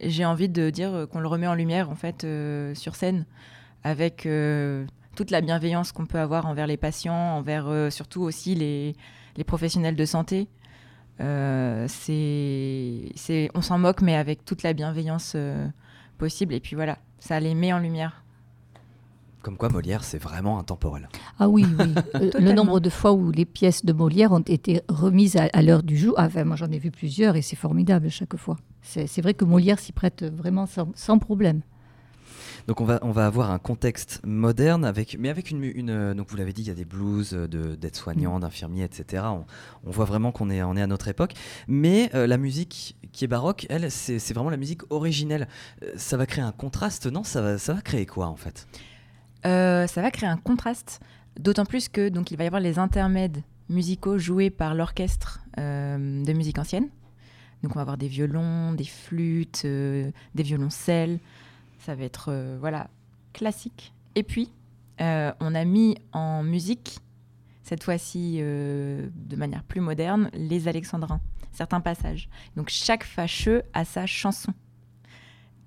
j'ai 0.00 0.24
envie 0.24 0.48
de 0.48 0.70
dire 0.70 1.06
qu'on 1.12 1.20
le 1.20 1.28
remet 1.28 1.46
en 1.46 1.54
lumière 1.54 1.90
en 1.90 1.94
fait 1.96 2.24
euh, 2.24 2.74
sur 2.74 2.94
scène 2.96 3.26
avec 3.84 4.24
euh, 4.24 4.86
toute 5.16 5.30
la 5.30 5.42
bienveillance 5.42 5.92
qu'on 5.92 6.06
peut 6.06 6.18
avoir 6.18 6.46
envers 6.46 6.66
les 6.66 6.78
patients, 6.78 7.12
envers 7.36 7.92
surtout 7.92 8.22
aussi 8.22 8.54
les, 8.54 8.96
les 9.36 9.44
professionnels 9.44 9.96
de 9.96 10.04
santé. 10.06 10.48
C'est, 11.88 13.50
on 13.54 13.60
s'en 13.60 13.78
moque, 13.78 14.00
mais 14.00 14.14
avec 14.16 14.46
toute 14.46 14.62
la 14.62 14.72
bienveillance 14.72 15.36
possible. 16.16 16.54
Et 16.54 16.60
puis 16.60 16.74
voilà, 16.74 16.96
ça 17.18 17.40
les 17.40 17.54
met 17.54 17.72
en 17.72 17.78
lumière. 17.78 18.22
Comme 19.42 19.56
quoi 19.56 19.68
Molière, 19.68 20.02
c'est 20.04 20.18
vraiment 20.18 20.58
intemporel. 20.58 21.08
Ah 21.38 21.48
oui, 21.48 21.64
oui. 21.78 21.94
Euh, 22.16 22.30
le 22.38 22.52
nombre 22.52 22.80
de 22.80 22.90
fois 22.90 23.12
où 23.12 23.30
les 23.30 23.44
pièces 23.44 23.84
de 23.84 23.92
Molière 23.92 24.32
ont 24.32 24.40
été 24.40 24.82
remises 24.88 25.36
à, 25.36 25.44
à 25.52 25.62
l'heure 25.62 25.82
du 25.84 25.96
jour. 25.96 26.14
Ah, 26.16 26.24
Enfin, 26.26 26.44
moi, 26.44 26.56
j'en 26.56 26.70
ai 26.70 26.78
vu 26.78 26.90
plusieurs 26.90 27.36
et 27.36 27.42
c'est 27.42 27.56
formidable 27.56 28.10
chaque 28.10 28.36
fois. 28.36 28.56
C'est 28.82 29.06
c'est 29.06 29.22
vrai 29.22 29.34
que 29.34 29.44
Molière 29.44 29.78
s'y 29.78 29.92
prête 29.92 30.24
vraiment 30.24 30.66
sans, 30.66 30.88
sans 30.94 31.18
problème. 31.18 31.60
Donc 32.68 32.82
on 32.82 32.84
va, 32.84 32.98
on 33.00 33.12
va 33.12 33.24
avoir 33.24 33.50
un 33.50 33.58
contexte 33.58 34.20
moderne, 34.24 34.84
avec, 34.84 35.16
mais 35.18 35.30
avec 35.30 35.50
une, 35.50 36.12
donc 36.12 36.28
vous 36.30 36.36
l'avez 36.36 36.52
dit, 36.52 36.60
il 36.60 36.68
y 36.68 36.70
a 36.70 36.74
des 36.74 36.84
blues 36.84 37.32
euh, 37.32 37.48
de- 37.48 37.74
d'aides-soignants, 37.76 38.38
d'infirmiers, 38.40 38.84
etc. 38.84 39.22
On, 39.24 39.46
on 39.84 39.90
voit 39.90 40.04
vraiment 40.04 40.32
qu'on 40.32 40.50
est, 40.50 40.62
on 40.62 40.76
est 40.76 40.82
à 40.82 40.86
notre 40.86 41.08
époque. 41.08 41.32
Mais 41.66 42.10
euh, 42.14 42.26
la 42.26 42.36
musique 42.36 42.94
qui 43.10 43.24
est 43.24 43.28
baroque, 43.28 43.64
elle, 43.70 43.90
c'est 43.90 44.34
vraiment 44.34 44.50
la 44.50 44.58
musique 44.58 44.82
originelle. 44.92 45.48
Euh, 45.82 45.92
ça 45.96 46.18
va 46.18 46.26
créer 46.26 46.44
un 46.44 46.52
contraste, 46.52 47.06
non? 47.06 47.24
Ça 47.24 47.40
va, 47.40 47.56
ça 47.56 47.72
va 47.72 47.80
créer 47.80 48.04
quoi 48.04 48.26
en 48.26 48.36
fait? 48.36 48.68
Euh, 49.46 49.86
ça 49.86 50.02
va 50.02 50.10
créer 50.10 50.28
un 50.28 50.36
contraste, 50.36 51.00
d'autant 51.40 51.64
plus 51.64 51.88
que 51.88 52.10
donc 52.10 52.32
il 52.32 52.36
va 52.36 52.44
y 52.44 52.48
avoir 52.48 52.60
les 52.60 52.78
intermèdes 52.78 53.42
musicaux 53.70 54.18
joués 54.18 54.50
par 54.50 54.74
l'orchestre 54.74 55.40
de 55.56 56.32
musique 56.34 56.58
ancienne. 56.58 56.88
Donc 57.62 57.72
on 57.72 57.76
va 57.76 57.80
avoir 57.80 57.96
des 57.96 58.08
violons, 58.08 58.74
des 58.74 58.84
flûtes, 58.84 59.64
des 59.64 60.12
violoncelles. 60.42 61.18
Ça 61.78 61.94
va 61.94 62.04
être 62.04 62.26
euh, 62.30 62.56
voilà 62.60 62.88
classique. 63.32 63.92
Et 64.14 64.22
puis 64.22 64.50
euh, 65.00 65.32
on 65.40 65.54
a 65.54 65.64
mis 65.64 65.96
en 66.12 66.42
musique 66.42 66.98
cette 67.62 67.84
fois-ci 67.84 68.38
euh, 68.40 69.08
de 69.14 69.36
manière 69.36 69.62
plus 69.62 69.80
moderne 69.80 70.30
les 70.32 70.68
alexandrins, 70.68 71.20
certains 71.52 71.80
passages. 71.80 72.28
Donc 72.56 72.68
chaque 72.70 73.04
fâcheux 73.04 73.62
a 73.74 73.84
sa 73.84 74.06
chanson. 74.06 74.52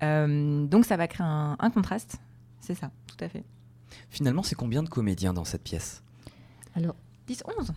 Euh, 0.02 0.66
donc 0.66 0.84
ça 0.84 0.96
va 0.96 1.06
créer 1.06 1.24
un, 1.26 1.56
un 1.58 1.70
contraste. 1.70 2.16
C'est 2.60 2.74
ça, 2.74 2.90
tout 3.06 3.24
à 3.24 3.28
fait. 3.28 3.44
Finalement, 4.10 4.42
c'est 4.42 4.54
combien 4.54 4.82
de 4.82 4.88
comédiens 4.88 5.32
dans 5.32 5.44
cette 5.44 5.62
pièce? 5.62 6.02
Alors, 6.74 6.96
10, 7.26 7.44
11. 7.58 7.72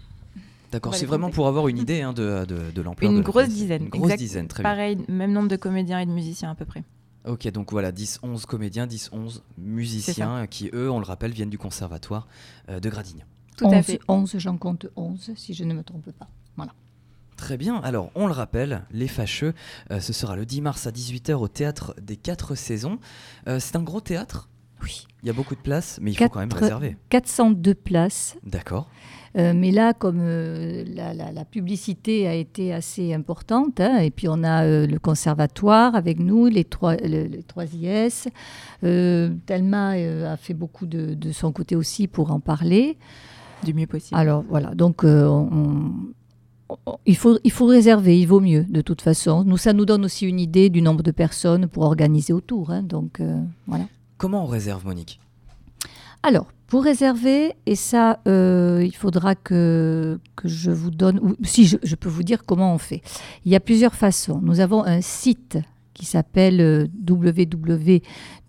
D'accord, 0.72 0.96
c'est 0.96 1.06
vraiment 1.06 1.30
pour 1.30 1.48
avoir 1.48 1.68
une 1.68 1.78
idée 1.78 2.02
hein, 2.02 2.14
de, 2.14 2.46
de, 2.46 2.72
de 2.72 2.82
l'ampleur 2.82 3.12
Une 3.12 3.18
de 3.20 3.24
grosse 3.24 3.50
dizaine. 3.50 3.84
Une 3.84 3.90
grosse 3.90 4.06
exact. 4.06 4.18
dizaine, 4.18 4.48
très 4.48 4.64
bien. 4.64 4.72
Pareil, 4.72 4.98
même 5.08 5.32
nombre 5.32 5.48
de 5.48 5.56
comédiens 5.56 6.00
et 6.00 6.06
de 6.06 6.12
musiciens 6.12 6.52
à 6.52 6.56
peu 6.56 6.66
près. 6.66 6.84
Ok, 7.28 7.48
donc 7.50 7.72
voilà, 7.72 7.92
10, 7.92 8.20
11 8.24 8.46
comédiens, 8.46 8.88
10, 8.88 9.10
11 9.12 9.44
musiciens 9.58 10.48
qui, 10.48 10.70
eux, 10.74 10.92
on 10.92 11.00
le 11.00 11.06
rappelle, 11.06 11.32
viennent 11.32 11.50
du 11.50 11.58
conservatoire 11.58 12.28
euh, 12.70 12.80
de 12.80 12.90
Gradignan. 12.90 13.26
Tout 13.58 13.66
à 13.66 13.78
11, 13.78 13.86
fait. 13.86 14.00
11, 14.08 14.36
j'en 14.38 14.58
compte 14.58 14.88
11, 14.96 15.32
si 15.36 15.54
je 15.54 15.64
ne 15.64 15.74
me 15.74 15.84
trompe 15.84 16.12
pas. 16.12 16.28
Voilà. 16.56 16.74
Très 17.36 17.58
bien, 17.58 17.78
alors 17.78 18.12
on 18.16 18.28
le 18.28 18.34
rappelle, 18.34 18.84
Les 18.92 19.08
Fâcheux, 19.08 19.54
euh, 19.92 20.00
ce 20.00 20.14
sera 20.14 20.36
le 20.36 20.46
10 20.46 20.62
mars 20.62 20.88
à 20.88 20.92
18h 20.92 21.34
au 21.34 21.48
théâtre 21.48 21.96
des 22.02 22.16
Quatre 22.16 22.56
Saisons. 22.56 23.00
Euh, 23.48 23.60
c'est 23.60 23.76
un 23.76 23.84
gros 23.84 24.02
théâtre 24.02 24.50
Oui. 24.84 25.06
Il 25.24 25.28
y 25.28 25.30
a 25.30 25.34
beaucoup 25.34 25.56
de 25.56 25.60
places, 25.62 26.00
mais 26.02 26.12
il 26.12 26.18
faut 26.18 26.30
quand 26.30 26.40
même 26.40 26.50
Quatre- 26.50 26.62
réserver. 26.62 26.98
402 27.10 27.74
places. 27.74 28.36
D'accord. 28.46 28.88
Euh, 29.38 29.52
mais 29.54 29.72
là, 29.72 29.94
comme 29.94 30.20
euh, 30.22 30.86
la, 30.96 31.14
la- 31.14 31.32
la 31.34 31.44
publicité 31.46 32.26
a 32.28 32.34
été 32.36 32.72
assez 32.74 33.14
importante, 33.14 33.82
hein, 33.82 33.98
et 33.98 34.10
puis 34.12 34.28
on 34.30 34.44
a 34.44 34.64
euh, 34.64 34.88
le 34.88 34.98
conservatoire 34.98 35.94
avec 35.96 36.20
nous, 36.20 36.46
les 36.46 36.64
trois, 36.64 36.96
le- 36.96 37.26
les 37.26 37.44
trois 37.44 37.66
IS. 37.66 38.28
euh, 38.84 39.34
Thelma 39.46 39.96
euh, 39.96 40.32
a 40.32 40.38
fait 40.38 40.54
beaucoup 40.54 40.86
de, 40.86 41.16
de 41.16 41.32
son 41.34 41.52
côté 41.52 41.76
aussi 41.76 42.08
pour 42.08 42.32
en 42.32 42.40
parler. 42.40 42.98
Du 43.64 43.74
mieux 43.74 43.88
possible. 43.88 44.18
Alors 44.20 44.44
voilà, 44.48 44.74
donc 44.76 45.04
euh, 45.04 45.26
on- 45.28 45.50
on- 46.70 46.98
il, 47.06 47.18
faut, 47.18 47.38
il 47.44 47.52
faut 47.52 47.66
réserver, 47.66 48.18
il 48.20 48.26
vaut 48.28 48.40
mieux 48.40 48.64
de 48.70 48.82
toute 48.82 49.02
façon. 49.02 49.44
Nous, 49.44 49.58
ça 49.58 49.74
nous 49.74 49.86
donne 49.86 50.06
aussi 50.06 50.26
une 50.28 50.40
idée 50.40 50.70
du 50.70 50.82
nombre 50.82 51.04
de 51.04 51.12
personnes 51.12 51.68
pour 51.68 51.84
organiser 51.84 52.32
autour. 52.32 52.72
hein, 52.72 52.84
donc 52.84 53.20
euh, 53.20 53.40
voilà. 53.68 53.86
Comment 54.18 54.44
on 54.44 54.48
réserve, 54.48 54.86
Monique? 54.86 55.20
Alors, 56.24 56.48
pour 56.68 56.84
réserver, 56.84 57.54
et 57.68 57.76
ça, 57.76 58.20
euh, 58.28 58.82
il 58.84 58.96
faudra 58.96 59.36
que, 59.36 60.20
que 60.36 60.48
je 60.48 60.72
vous 60.72 60.90
donne, 60.90 61.20
ou 61.20 61.36
si 61.44 61.68
je, 61.68 61.78
je 61.84 61.96
peux 61.96 62.10
vous 62.10 62.24
dire 62.24 62.44
comment 62.46 62.74
on 62.74 62.80
fait. 62.80 63.02
Il 63.46 63.52
y 63.52 63.56
a 63.56 63.60
plusieurs 63.60 63.94
façons. 63.94 64.40
Nous 64.42 64.60
avons 64.60 64.84
un 64.84 65.02
site 65.02 65.60
qui 65.94 66.06
s'appelle 66.06 66.60
euh, 66.62 66.88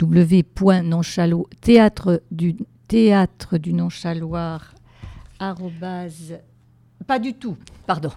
www.nonchalo 0.00 1.48
théâtre 1.60 2.22
du 2.30 2.56
théâtre 2.88 3.58
du 3.58 3.72
nonchaloir 3.72 4.74
arrobase- 5.38 6.40
pas 7.06 7.18
du 7.20 7.34
tout 7.34 7.56
pardon 7.86 8.10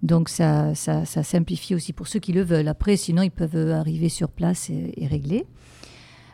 Donc 0.03 0.29
ça, 0.29 0.73
ça, 0.75 1.05
ça 1.05 1.23
simplifie 1.23 1.75
aussi 1.75 1.93
pour 1.93 2.07
ceux 2.07 2.19
qui 2.19 2.33
le 2.33 2.41
veulent. 2.43 2.67
Après, 2.67 2.97
sinon, 2.97 3.21
ils 3.21 3.31
peuvent 3.31 3.71
arriver 3.71 4.09
sur 4.09 4.29
place 4.29 4.69
et, 4.69 4.93
et 4.97 5.07
régler. 5.07 5.45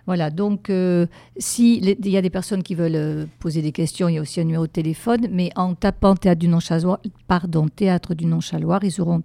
Voilà, 0.06 0.30
donc 0.30 0.70
euh, 0.70 1.06
si 1.38 1.82
les- 1.82 1.98
il 2.02 2.10
y 2.10 2.16
a 2.16 2.22
des 2.22 2.30
personnes 2.30 2.64
qui 2.64 2.76
veulent 2.76 2.96
euh, 2.96 3.26
poser 3.40 3.62
des 3.62 3.74
questions, 3.74 4.08
il 4.08 4.16
y 4.16 4.18
a 4.18 4.22
aussi 4.22 4.40
un 4.40 4.46
numéro 4.46 4.66
de 4.66 4.72
téléphone, 4.72 5.28
mais 5.30 5.50
en 5.58 5.76
tapant 5.76 6.16
Théâtre 6.16 6.40
du 6.40 6.48
Nonchaloir, 6.48 7.00
pardon, 7.28 7.68
Théâtre 7.68 8.14
du 8.16 8.26
Nonchaloir, 8.26 8.86
ils 8.86 9.02
auront 9.02 9.22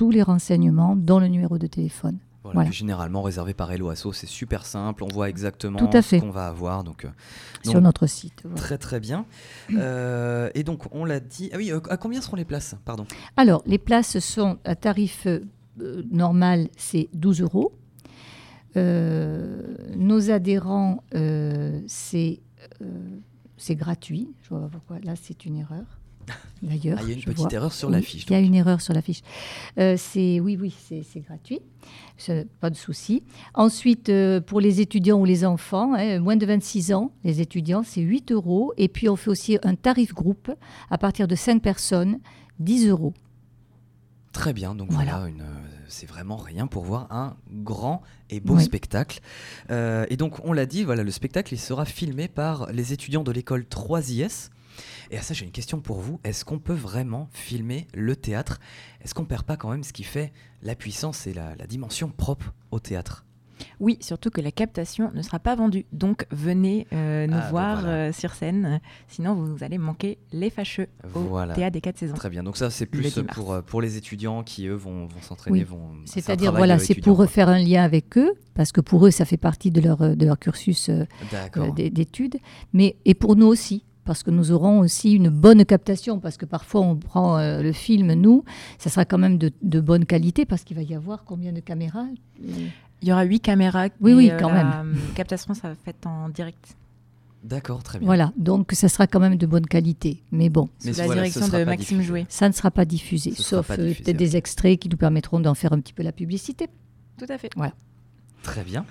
tous 0.00 0.10
les 0.10 0.22
renseignements 0.22 0.96
dans 0.96 1.20
le 1.20 1.26
numéro 1.26 1.58
de 1.58 1.66
téléphone. 1.66 2.16
Voilà, 2.42 2.54
Voilà. 2.54 2.70
puis 2.70 2.78
généralement 2.78 3.20
réservé 3.20 3.52
par 3.52 3.70
Hello 3.70 3.90
Asso, 3.90 4.14
c'est 4.14 4.26
super 4.26 4.64
simple, 4.64 5.04
on 5.04 5.08
voit 5.08 5.28
exactement 5.28 5.78
Tout 5.78 5.94
à 5.94 6.00
ce 6.00 6.08
fait. 6.08 6.20
qu'on 6.20 6.30
va 6.30 6.46
avoir, 6.46 6.84
donc, 6.84 7.04
euh, 7.04 7.08
sur 7.62 7.74
Donc, 7.74 7.82
notre 7.82 8.06
site. 8.06 8.40
voilà. 8.44 8.56
très 8.56 8.78
très 8.78 8.98
bien. 8.98 9.26
Euh, 9.76 10.48
et 10.54 10.64
donc 10.64 10.84
on 10.94 11.04
l'a 11.04 11.20
dit, 11.20 11.50
ah 11.52 11.58
oui, 11.58 11.70
euh, 11.70 11.80
à 11.90 11.98
combien 11.98 12.22
seront 12.22 12.36
les 12.36 12.46
places 12.46 12.76
Pardon? 12.86 13.04
Alors, 13.36 13.62
les 13.66 13.76
places 13.76 14.18
sont 14.20 14.56
à 14.64 14.74
tarif 14.74 15.26
normal, 16.10 16.68
c'est 16.78 17.10
12 17.12 17.42
euros. 17.42 17.74
Nos 18.74 20.30
adhérents, 20.30 21.04
c'est 21.86 22.40
c'est 23.58 23.74
gratuit. 23.76 24.32
Je 24.44 24.48
vois 24.48 24.60
pas 24.60 24.68
pourquoi. 24.68 24.98
Là, 25.00 25.12
c'est 25.14 25.44
une 25.44 25.56
erreur. 25.56 25.99
D'ailleurs, 26.62 26.98
Ah, 27.00 27.02
il 27.04 27.08
y 27.08 27.12
a 27.12 27.14
une 27.14 27.22
petite 27.22 27.38
vois. 27.38 27.48
erreur 27.52 27.72
sur 27.72 27.88
Oui, 27.88 27.94
l'affiche. 27.94 28.24
Il 28.26 28.32
y 28.32 28.34
a 28.34 28.40
une 28.40 28.54
erreur 28.54 28.80
sur 28.82 28.92
l'affiche. 28.92 29.22
Euh, 29.78 29.96
c'est 29.96 30.40
oui, 30.40 30.58
oui, 30.60 30.74
c'est 30.88 31.20
gratuit. 31.20 31.60
Pas 32.60 32.68
de 32.70 32.76
souci. 32.76 33.22
Ensuite, 33.54 34.10
euh, 34.10 34.40
pour 34.42 34.60
les 34.60 34.80
étudiants 34.82 35.18
ou 35.18 35.24
les 35.24 35.44
enfants, 35.46 35.94
hein, 35.94 36.18
moins 36.18 36.36
de 36.36 36.44
26 36.44 36.92
ans, 36.92 37.12
les 37.24 37.40
étudiants, 37.40 37.82
c'est 37.82 38.02
8 38.02 38.30
euros. 38.32 38.74
Et 38.76 38.88
puis, 38.88 39.08
on 39.08 39.16
fait 39.16 39.30
aussi 39.30 39.58
un 39.62 39.74
tarif 39.74 40.12
groupe 40.12 40.50
à 40.90 40.98
partir 40.98 41.26
de 41.26 41.34
5 41.34 41.62
personnes, 41.62 42.18
10 42.58 42.88
euros. 42.88 43.14
Très 44.32 44.52
bien, 44.52 44.74
donc 44.76 44.92
voilà, 44.92 45.12
Voilà. 45.18 45.28
une, 45.28 45.40
euh, 45.40 45.44
c'est 45.88 46.06
vraiment 46.06 46.36
rien 46.36 46.68
pour 46.68 46.84
voir 46.84 47.08
un 47.10 47.36
grand 47.50 48.00
et 48.28 48.38
beau 48.38 48.54
Oui. 48.56 48.62
spectacle. 48.62 49.18
Euh, 49.72 50.06
et 50.08 50.16
donc 50.16 50.38
on 50.44 50.52
l'a 50.52 50.66
dit, 50.66 50.84
voilà, 50.84 51.02
le 51.02 51.10
spectacle 51.10 51.52
il 51.52 51.58
sera 51.58 51.84
filmé 51.84 52.28
par 52.28 52.70
les 52.70 52.92
étudiants 52.92 53.24
de 53.24 53.32
l'école 53.32 53.64
3IS. 53.64 54.50
Et 55.10 55.18
à 55.18 55.22
ça 55.22 55.34
j'ai 55.34 55.44
une 55.44 55.52
question 55.52 55.80
pour 55.80 56.00
vous, 56.00 56.20
est-ce 56.24 56.44
qu'on 56.44 56.58
peut 56.58 56.74
vraiment 56.74 57.28
filmer 57.32 57.86
le 57.94 58.16
théâtre? 58.16 58.60
Est-ce 59.02 59.14
qu'on 59.14 59.24
perd 59.24 59.44
pas 59.44 59.56
quand 59.56 59.70
même 59.70 59.84
ce 59.84 59.92
qui 59.92 60.04
fait 60.04 60.32
la 60.62 60.74
puissance 60.74 61.26
et 61.26 61.32
la, 61.32 61.54
la 61.56 61.66
dimension 61.66 62.08
propre 62.08 62.52
au 62.70 62.78
théâtre? 62.80 63.24
Oui, 63.78 63.98
surtout 64.00 64.30
que 64.30 64.40
la 64.40 64.50
captation 64.52 65.10
ne 65.12 65.20
sera 65.20 65.38
pas 65.38 65.54
vendue. 65.54 65.84
Donc 65.92 66.26
venez 66.30 66.86
euh, 66.94 67.26
nous 67.26 67.36
Ah, 67.38 67.50
voir 67.50 67.80
voilà. 67.82 67.94
euh, 68.08 68.12
sur 68.12 68.32
scène. 68.32 68.80
Sinon, 69.06 69.34
vous 69.34 69.62
allez 69.62 69.76
manquer 69.76 70.16
les 70.32 70.48
fâcheux 70.48 70.86
au 71.14 71.20
Voilà. 71.20 71.52
théâtre 71.54 71.74
des 71.74 71.82
quatre 71.82 71.98
saisons. 71.98 72.14
Très 72.14 72.30
bien, 72.30 72.42
donc 72.42 72.56
ça 72.56 72.70
c'est 72.70 72.86
plus 72.86 73.02
10 73.02 73.22
mars. 73.24 73.34
pour, 73.34 73.52
euh, 73.52 73.60
pour 73.60 73.82
les 73.82 73.98
étudiants 73.98 74.42
qui 74.44 74.66
eux 74.66 74.74
vont, 74.74 75.06
vont 75.08 75.20
s'entraîner, 75.20 75.58
Oui. 75.58 75.64
vont... 75.64 75.90
C'est-à-dire, 76.06 76.52
voilà, 76.54 76.78
c'est 76.78 76.94
pour 76.94 77.16
quoi. 77.18 77.26
faire 77.26 77.50
un 77.50 77.58
lien 77.58 77.82
avec 77.84 78.16
eux, 78.16 78.32
parce 78.54 78.72
que 78.72 78.80
pour 78.80 79.06
eux, 79.06 79.10
ça 79.10 79.26
fait 79.26 79.36
partie 79.36 79.70
de 79.70 79.82
leur, 79.82 80.16
de 80.16 80.24
leur 80.24 80.38
cursus 80.38 80.88
euh, 80.88 81.04
d'études, 81.90 82.38
mais 82.72 82.96
et 83.04 83.12
pour 83.14 83.36
nous 83.36 83.46
aussi, 83.46 83.84
parce 84.10 84.24
que 84.24 84.32
nous 84.32 84.50
aurons 84.50 84.80
aussi 84.80 85.12
une 85.12 85.28
bonne 85.28 85.64
captation, 85.64 86.18
parce 86.18 86.36
que 86.36 86.44
parfois 86.44 86.80
on 86.80 86.96
prend 86.96 87.38
euh, 87.38 87.62
le 87.62 87.70
film, 87.70 88.12
nous, 88.14 88.42
ça 88.76 88.90
sera 88.90 89.04
quand 89.04 89.18
même 89.18 89.38
de, 89.38 89.52
de 89.62 89.80
bonne 89.80 90.04
qualité, 90.04 90.44
parce 90.44 90.64
qu'il 90.64 90.76
va 90.76 90.82
y 90.82 90.96
avoir 90.96 91.22
combien 91.22 91.52
de 91.52 91.60
caméras? 91.60 92.06
Il 92.42 93.08
y 93.08 93.12
aura 93.12 93.22
huit 93.22 93.38
caméras. 93.38 93.86
Oui, 94.00 94.14
oui, 94.14 94.32
euh, 94.32 94.36
quand 94.36 94.52
la, 94.52 94.80
euh, 94.80 94.94
captation 95.14 95.54
sera 95.54 95.76
faite 95.76 96.04
en 96.06 96.28
direct. 96.28 96.76
D'accord, 97.44 97.84
très 97.84 98.00
bien. 98.00 98.06
Voilà, 98.06 98.32
donc 98.36 98.72
ça 98.72 98.88
sera 98.88 99.06
quand 99.06 99.20
même 99.20 99.36
de 99.36 99.46
bonne 99.46 99.66
qualité, 99.66 100.24
mais 100.32 100.48
bon. 100.48 100.68
Mais 100.84 100.92
sous 100.92 100.98
la 100.98 101.06
voilà, 101.06 101.22
direction 101.22 101.46
de 101.46 101.62
Maxime. 101.62 102.02
Jouet. 102.02 102.26
Ça 102.28 102.48
ne 102.48 102.52
sera 102.52 102.72
pas 102.72 102.84
diffusé, 102.84 103.30
Ce 103.36 103.44
sauf 103.44 103.68
peut-être 103.68 104.08
ouais. 104.08 104.12
des 104.12 104.36
extraits 104.36 104.76
qui 104.76 104.88
nous 104.88 104.96
permettront 104.96 105.38
d'en 105.38 105.54
faire 105.54 105.72
un 105.72 105.78
petit 105.78 105.92
peu 105.92 106.02
la 106.02 106.10
publicité. 106.10 106.66
Tout 107.16 107.26
à 107.28 107.38
fait. 107.38 107.50
Très 108.42 108.64
bien. 108.64 108.84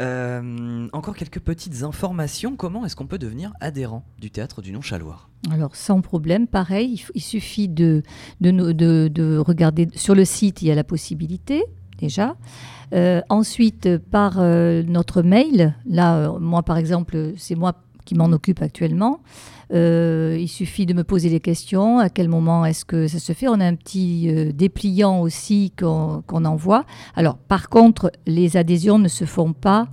Euh, 0.00 0.88
encore 0.92 1.16
quelques 1.16 1.40
petites 1.40 1.82
informations. 1.82 2.56
Comment 2.56 2.84
est-ce 2.84 2.96
qu'on 2.96 3.06
peut 3.06 3.18
devenir 3.18 3.52
adhérent 3.60 4.04
du 4.20 4.30
théâtre 4.30 4.62
du 4.62 4.72
Nonchaloir? 4.72 5.28
Alors, 5.50 5.74
sans 5.74 6.00
problème, 6.00 6.46
pareil, 6.46 7.04
il, 7.14 7.20
suffit 7.20 7.68
de, 7.68 8.02
de, 8.40 9.38
regarder 9.38 9.88
sur 9.94 10.14
le 10.14 10.24
site, 10.24 10.62
il 10.62 10.68
y 10.68 10.70
a 10.70 10.74
la 10.74 10.84
possibilité 10.84 11.64
déjà. 11.98 12.36
Euh, 12.92 13.22
ensuite, 13.28 13.98
par 13.98 14.38
euh, 14.38 14.82
notre 14.84 15.22
mail, 15.22 15.74
là, 15.84 16.32
moi 16.38 16.62
par 16.62 16.76
exemple, 16.76 17.32
c'est 17.36 17.54
moi 17.54 17.74
qui 18.04 18.14
m'en 18.14 18.26
occupe 18.26 18.62
actuellement. 18.62 19.20
Euh, 19.72 20.36
il 20.38 20.48
suffit 20.48 20.84
de 20.84 20.92
me 20.92 21.04
poser 21.04 21.30
les 21.30 21.40
questions. 21.40 21.98
À 21.98 22.10
quel 22.10 22.28
moment 22.28 22.64
est-ce 22.64 22.84
que 22.84 23.08
ça 23.08 23.18
se 23.18 23.32
fait? 23.32 23.48
On 23.48 23.60
a 23.60 23.64
un 23.64 23.74
petit 23.74 24.28
euh, 24.28 24.52
dépliant 24.52 25.20
aussi 25.20 25.72
qu'on 25.78 26.22
envoie. 26.44 26.84
Alors, 27.14 27.38
par 27.38 27.68
contre, 27.68 28.12
les 28.26 28.56
adhésions 28.56 28.98
ne 28.98 29.08
se 29.08 29.24
font 29.24 29.52
pas 29.52 29.88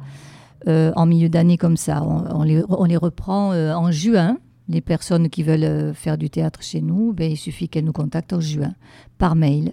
euh, 0.67 0.91
en 0.95 1.05
milieu 1.05 1.29
d'année 1.29 1.57
comme 1.57 1.77
ça. 1.77 2.03
On, 2.03 2.43
les, 2.43 2.97
reprend 2.97 3.51
en 3.53 3.91
juin. 3.91 4.37
Les 4.67 4.81
personnes 4.81 5.29
qui 5.29 5.41
veulent 5.41 5.95
faire 5.95 6.17
du 6.17 6.29
théâtre 6.29 6.61
chez 6.61 6.81
nous, 6.81 7.11
ben, 7.11 7.31
il 7.31 7.37
suffit 7.37 7.69
qu'elles 7.69 7.85
nous 7.85 7.93
contactent 7.93 8.33
en 8.33 8.39
juin, 8.39 8.75
par 9.17 9.35
mail, 9.35 9.71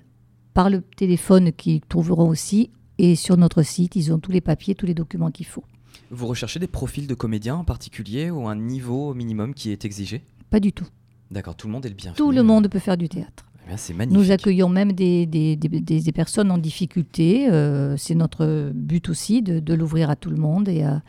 par 0.54 0.70
le 0.70 0.80
téléphone 0.80 1.52
qu'ils 1.52 1.82
trouveront 1.82 2.28
aussi. 2.28 2.70
Et 2.96 3.14
sur 3.14 3.36
notre 3.36 3.62
site, 3.62 3.94
ils 3.96 4.10
ont 4.12 4.18
tous 4.18 4.32
les 4.32 4.40
papiers, 4.40 4.74
tous 4.74 4.86
les 4.86 4.94
documents 4.94 5.30
qu'il 5.30 5.44
faut. 5.44 5.64
Vous 6.10 6.26
recherchez 6.26 6.58
des 6.58 6.66
profils 6.66 7.06
de 7.06 7.14
comédiens 7.14 7.56
en 7.56 7.64
particulier 7.64 8.30
ou 8.30 8.46
un 8.48 8.56
niveau 8.56 9.14
minimum 9.14 9.54
qui 9.54 9.70
est 9.70 9.84
exigé 9.84 10.22
Pas 10.50 10.60
du 10.60 10.72
tout. 10.72 10.86
D'accord, 11.30 11.56
tout 11.56 11.66
le 11.66 11.72
monde 11.72 11.84
est 11.86 11.88
le 11.90 11.94
bienvenu. 11.94 12.16
Tout 12.16 12.30
le 12.30 12.42
monde 12.42 12.68
peut 12.68 12.78
faire 12.78 12.96
du 12.96 13.08
théâtre. 13.08 13.44
Eh 13.64 13.68
bien, 13.68 13.76
c'est 13.76 13.94
magnifique. 13.94 14.16
Nous 14.22 14.30
accueillons 14.30 14.68
même 14.68 14.92
des, 14.92 15.26
des- 15.26 15.56
des- 15.56 16.12
personnes 16.12 16.50
en 16.52 16.58
difficulté. 16.58 17.50
euh, 17.50 17.96
c'est 17.96 18.14
notre 18.14 18.70
but 18.74 19.08
aussi 19.08 19.42
de, 19.42 19.58
de 19.58 19.74
l'ouvrir 19.74 20.08
à 20.08 20.14
tout 20.16 20.30
le 20.30 20.36
monde 20.36 20.68
et 20.68 20.84
à 20.84 21.02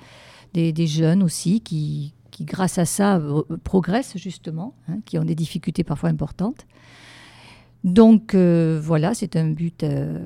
des, 0.54 0.74
des 0.74 0.88
jeunes 0.88 1.22
aussi 1.22 1.62
qui, 1.62 2.16
qui, 2.32 2.46
grâce 2.46 2.80
à 2.80 2.86
ça, 2.86 3.18
euh, 3.18 3.44
progressent 3.64 4.18
justement, 4.18 4.74
hein, 4.90 4.98
qui 5.06 5.20
ont 5.20 5.24
des 5.24 5.36
difficultés 5.36 5.84
parfois 5.84 6.10
importantes. 6.10 6.66
Donc 7.84 8.34
euh, 8.34 8.80
voilà, 8.84 9.14
c'est 9.14 9.36
un 9.36 9.50
but 9.52 9.84
euh, 9.84 10.20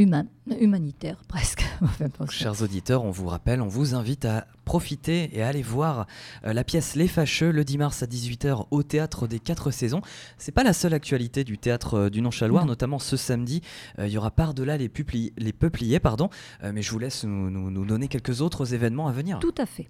humain, 0.00 0.26
humanitaire 0.58 1.20
presque. 1.28 1.64
Chers 2.30 2.62
auditeurs, 2.62 3.04
on 3.04 3.10
vous 3.10 3.26
rappelle, 3.26 3.60
on 3.60 3.68
vous 3.68 3.94
invite 3.94 4.24
à 4.24 4.46
profiter 4.64 5.28
et 5.36 5.42
à 5.42 5.48
aller 5.48 5.62
voir 5.62 6.06
euh, 6.44 6.54
la 6.54 6.64
pièce 6.64 6.94
Les 6.94 7.06
Fâcheux 7.06 7.50
le 7.50 7.64
10 7.64 7.78
mars 7.78 8.02
à 8.02 8.06
18h 8.06 8.66
au 8.70 8.82
théâtre 8.82 9.26
des 9.26 9.38
Quatre 9.38 9.70
Saisons. 9.70 10.00
C'est 10.38 10.52
pas 10.52 10.64
la 10.64 10.72
seule 10.72 10.94
actualité 10.94 11.44
du 11.44 11.58
théâtre 11.58 11.94
euh, 11.94 12.10
du 12.10 12.22
Nonchaloir, 12.22 12.64
notamment 12.64 12.98
ce 12.98 13.18
samedi, 13.18 13.60
euh, 13.98 14.06
il 14.06 14.12
y 14.12 14.16
aura 14.16 14.30
par-delà 14.30 14.78
les, 14.78 14.90
les 15.36 15.52
peupliers, 15.52 16.00
pardon, 16.00 16.30
mais 16.62 16.80
je 16.80 16.90
vous 16.90 16.98
laisse 16.98 17.24
nous, 17.24 17.84
donner 17.84 18.08
quelques 18.08 18.40
autres 18.40 18.72
événements 18.72 19.06
à 19.06 19.12
venir. 19.12 19.38
Tout 19.38 19.54
à 19.58 19.66
fait. 19.66 19.86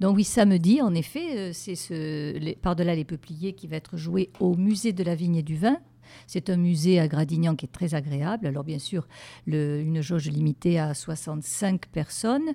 Donc 0.00 0.16
oui, 0.16 0.24
samedi, 0.24 0.80
en 0.80 0.94
effet, 0.94 1.52
c'est 1.52 1.74
ce, 1.74 2.54
par-delà 2.54 2.94
les 2.94 3.04
peupliers 3.04 3.52
qui 3.52 3.66
va 3.66 3.76
être 3.76 3.96
joué 3.96 4.30
au 4.40 4.56
musée 4.56 4.92
de 4.92 5.04
la 5.04 5.14
vigne 5.14 5.36
et 5.36 5.42
du 5.42 5.56
vin 5.56 5.78
c'est 6.26 6.50
un 6.50 6.56
musée 6.56 7.00
à 7.00 7.08
Gradignan 7.08 7.56
qui 7.56 7.66
est 7.66 7.72
très 7.72 7.94
agréable. 7.94 8.46
Alors 8.46 8.64
bien 8.64 8.78
sûr, 8.78 9.06
une 9.46 10.00
jauge 10.00 10.28
limitée 10.28 10.78
à 10.78 10.94
65 10.94 11.86
personnes, 11.86 12.54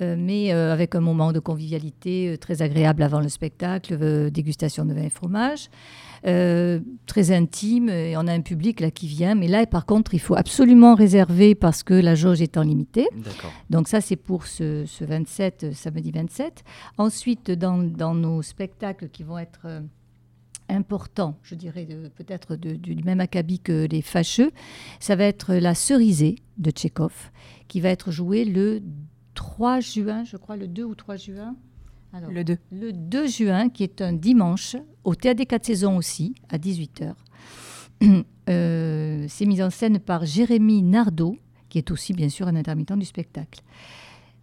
euh, 0.00 0.16
mais 0.18 0.52
euh, 0.52 0.72
avec 0.72 0.94
un 0.94 1.00
moment 1.00 1.32
de 1.32 1.38
convivialité 1.38 2.30
euh, 2.30 2.36
très 2.36 2.62
agréable 2.62 3.02
avant 3.02 3.20
le 3.20 3.28
spectacle, 3.28 4.30
dégustation 4.30 4.84
de 4.84 4.94
vin 4.94 5.02
et 5.02 5.10
fromage. 5.10 5.68
très 6.22 7.30
intime 7.32 7.88
et 7.88 8.16
on 8.16 8.26
a 8.28 8.32
un 8.32 8.42
public 8.42 8.78
là 8.80 8.90
qui 8.92 9.08
vient 9.08 9.34
mais 9.34 9.48
là 9.48 9.66
par 9.66 9.86
contre 9.86 10.14
il 10.14 10.20
faut 10.20 10.36
absolument 10.36 10.94
réserver 10.94 11.56
parce 11.56 11.82
que 11.82 11.94
la 11.94 12.14
jauge 12.14 12.40
étant 12.40 12.62
limitée 12.62 13.08
donc 13.70 13.88
ça 13.88 14.00
c'est 14.00 14.14
pour 14.14 14.46
ce, 14.46 14.84
27 15.04 15.74
samedi 15.74 16.12
27 16.12 16.62
ensuite 16.96 17.50
dans, 17.50 17.78
dans, 17.78 18.14
nos 18.14 18.40
spectacles 18.42 19.08
qui 19.08 19.24
vont 19.24 19.38
être 19.38 19.66
important, 20.68 21.38
je 21.42 21.54
dirais 21.54 21.86
peut-être 22.16 22.56
du 22.56 22.96
même 23.04 23.20
acabit 23.20 23.58
que 23.58 23.86
les 23.90 24.02
fâcheux, 24.02 24.50
ça 25.00 25.16
va 25.16 25.24
être 25.24 25.54
la 25.54 25.74
cerisée 25.74 26.36
de 26.58 26.70
Tchékov, 26.70 27.30
qui 27.68 27.80
va 27.80 27.90
être 27.90 28.10
jouée 28.10 28.44
le 28.44 28.82
3 29.34 29.80
juin, 29.80 30.24
je 30.24 30.36
crois, 30.36 30.56
le 30.56 30.68
2 30.68 30.84
ou 30.84 30.94
3 30.94 31.16
juin. 31.16 31.56
le 32.12 32.44
2. 32.44 32.58
Le 32.70 32.92
2 32.92 33.26
juin, 33.26 33.68
qui 33.68 33.82
est 33.82 34.00
un 34.00 34.12
dimanche, 34.12 34.76
au 35.04 35.14
Théâtre 35.14 35.38
des 35.38 35.46
Quatre 35.46 35.66
Saisons 35.66 35.96
aussi, 35.96 36.34
à 36.48 36.58
18h. 36.58 37.14
Euh, 38.48 39.26
c'est 39.28 39.46
mis 39.46 39.62
en 39.62 39.70
scène 39.70 40.00
par 40.00 40.26
Jérémy 40.26 40.82
Nardot, 40.82 41.36
qui 41.68 41.78
est 41.78 41.92
aussi 41.92 42.12
bien 42.12 42.28
sûr 42.28 42.48
un 42.48 42.56
intermittent 42.56 42.98
du 42.98 43.04
spectacle, 43.04 43.60